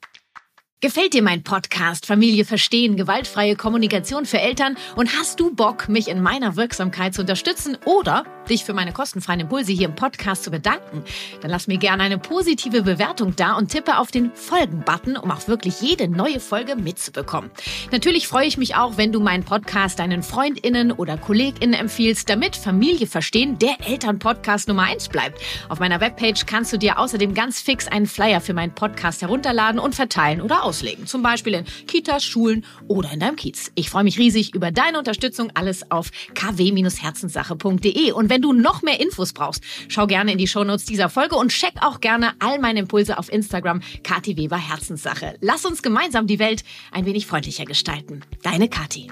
Gefällt 0.83 1.13
dir 1.13 1.23
mein 1.23 1.43
Podcast 1.43 2.05
Familie 2.05 2.43
verstehen, 2.43 2.97
gewaltfreie 2.97 3.55
Kommunikation 3.55 4.25
für 4.25 4.41
Eltern 4.41 4.75
und 4.97 5.17
hast 5.17 5.39
du 5.39 5.55
Bock, 5.55 5.87
mich 5.87 6.09
in 6.09 6.21
meiner 6.21 6.57
Wirksamkeit 6.57 7.13
zu 7.13 7.21
unterstützen 7.21 7.77
oder 7.85 8.25
dich 8.49 8.65
für 8.65 8.73
meine 8.73 8.91
kostenfreien 8.91 9.39
Impulse 9.39 9.71
hier 9.71 9.87
im 9.87 9.95
Podcast 9.95 10.43
zu 10.43 10.51
bedanken? 10.51 11.05
Dann 11.39 11.51
lass 11.51 11.67
mir 11.67 11.77
gerne 11.77 12.03
eine 12.03 12.17
positive 12.17 12.81
Bewertung 12.81 13.33
da 13.33 13.53
und 13.53 13.69
tippe 13.69 13.97
auf 13.97 14.11
den 14.11 14.33
Folgen-Button, 14.33 15.15
um 15.15 15.31
auch 15.31 15.47
wirklich 15.47 15.79
jede 15.79 16.09
neue 16.09 16.41
Folge 16.41 16.75
mitzubekommen. 16.75 17.49
Natürlich 17.93 18.27
freue 18.27 18.47
ich 18.47 18.57
mich 18.57 18.75
auch, 18.75 18.97
wenn 18.97 19.13
du 19.13 19.21
meinen 19.21 19.45
Podcast 19.45 19.99
deinen 19.99 20.21
FreundInnen 20.21 20.91
oder 20.91 21.15
KollegInnen 21.15 21.79
empfiehlst, 21.79 22.29
damit 22.29 22.57
Familie 22.57 23.07
verstehen 23.07 23.57
der 23.57 23.77
Elternpodcast 23.87 24.67
Nummer 24.67 24.83
eins 24.83 25.07
bleibt. 25.07 25.39
Auf 25.69 25.79
meiner 25.79 26.01
Webpage 26.01 26.45
kannst 26.45 26.73
du 26.73 26.77
dir 26.77 26.99
außerdem 26.99 27.33
ganz 27.33 27.61
fix 27.61 27.87
einen 27.87 28.05
Flyer 28.05 28.41
für 28.41 28.53
meinen 28.53 28.75
Podcast 28.75 29.21
herunterladen 29.21 29.79
und 29.79 29.95
verteilen 29.95 30.41
oder 30.41 30.65
auswählen 30.65 30.72
auslegen. 30.73 31.05
Zum 31.05 31.21
Beispiel 31.21 31.53
in 31.53 31.65
Kitas, 31.87 32.23
Schulen 32.23 32.65
oder 32.87 33.11
in 33.11 33.19
deinem 33.19 33.35
Kiez. 33.35 33.71
Ich 33.75 33.91
freue 33.91 34.03
mich 34.03 34.17
riesig 34.17 34.55
über 34.55 34.71
deine 34.71 34.97
Unterstützung. 34.97 35.51
Alles 35.53 35.91
auf 35.91 36.09
kw-herzenssache.de. 36.33 38.11
Und 38.11 38.29
wenn 38.29 38.41
du 38.41 38.53
noch 38.53 38.81
mehr 38.81 38.99
Infos 38.99 39.33
brauchst, 39.33 39.63
schau 39.87 40.07
gerne 40.07 40.31
in 40.31 40.39
die 40.39 40.47
Shownotes 40.47 40.85
dieser 40.85 41.09
Folge 41.09 41.35
und 41.35 41.49
check 41.49 41.73
auch 41.81 41.99
gerne 42.01 42.33
all 42.39 42.57
meine 42.59 42.79
Impulse 42.79 43.19
auf 43.19 43.31
Instagram 43.31 43.81
Kati 44.03 44.35
Weber 44.35 44.57
Herzenssache. 44.57 45.35
Lass 45.41 45.63
uns 45.65 45.83
gemeinsam 45.83 46.25
die 46.25 46.39
Welt 46.39 46.63
ein 46.91 47.05
wenig 47.05 47.27
freundlicher 47.27 47.65
gestalten. 47.65 48.21
Deine 48.41 48.67
Kati. 48.67 49.11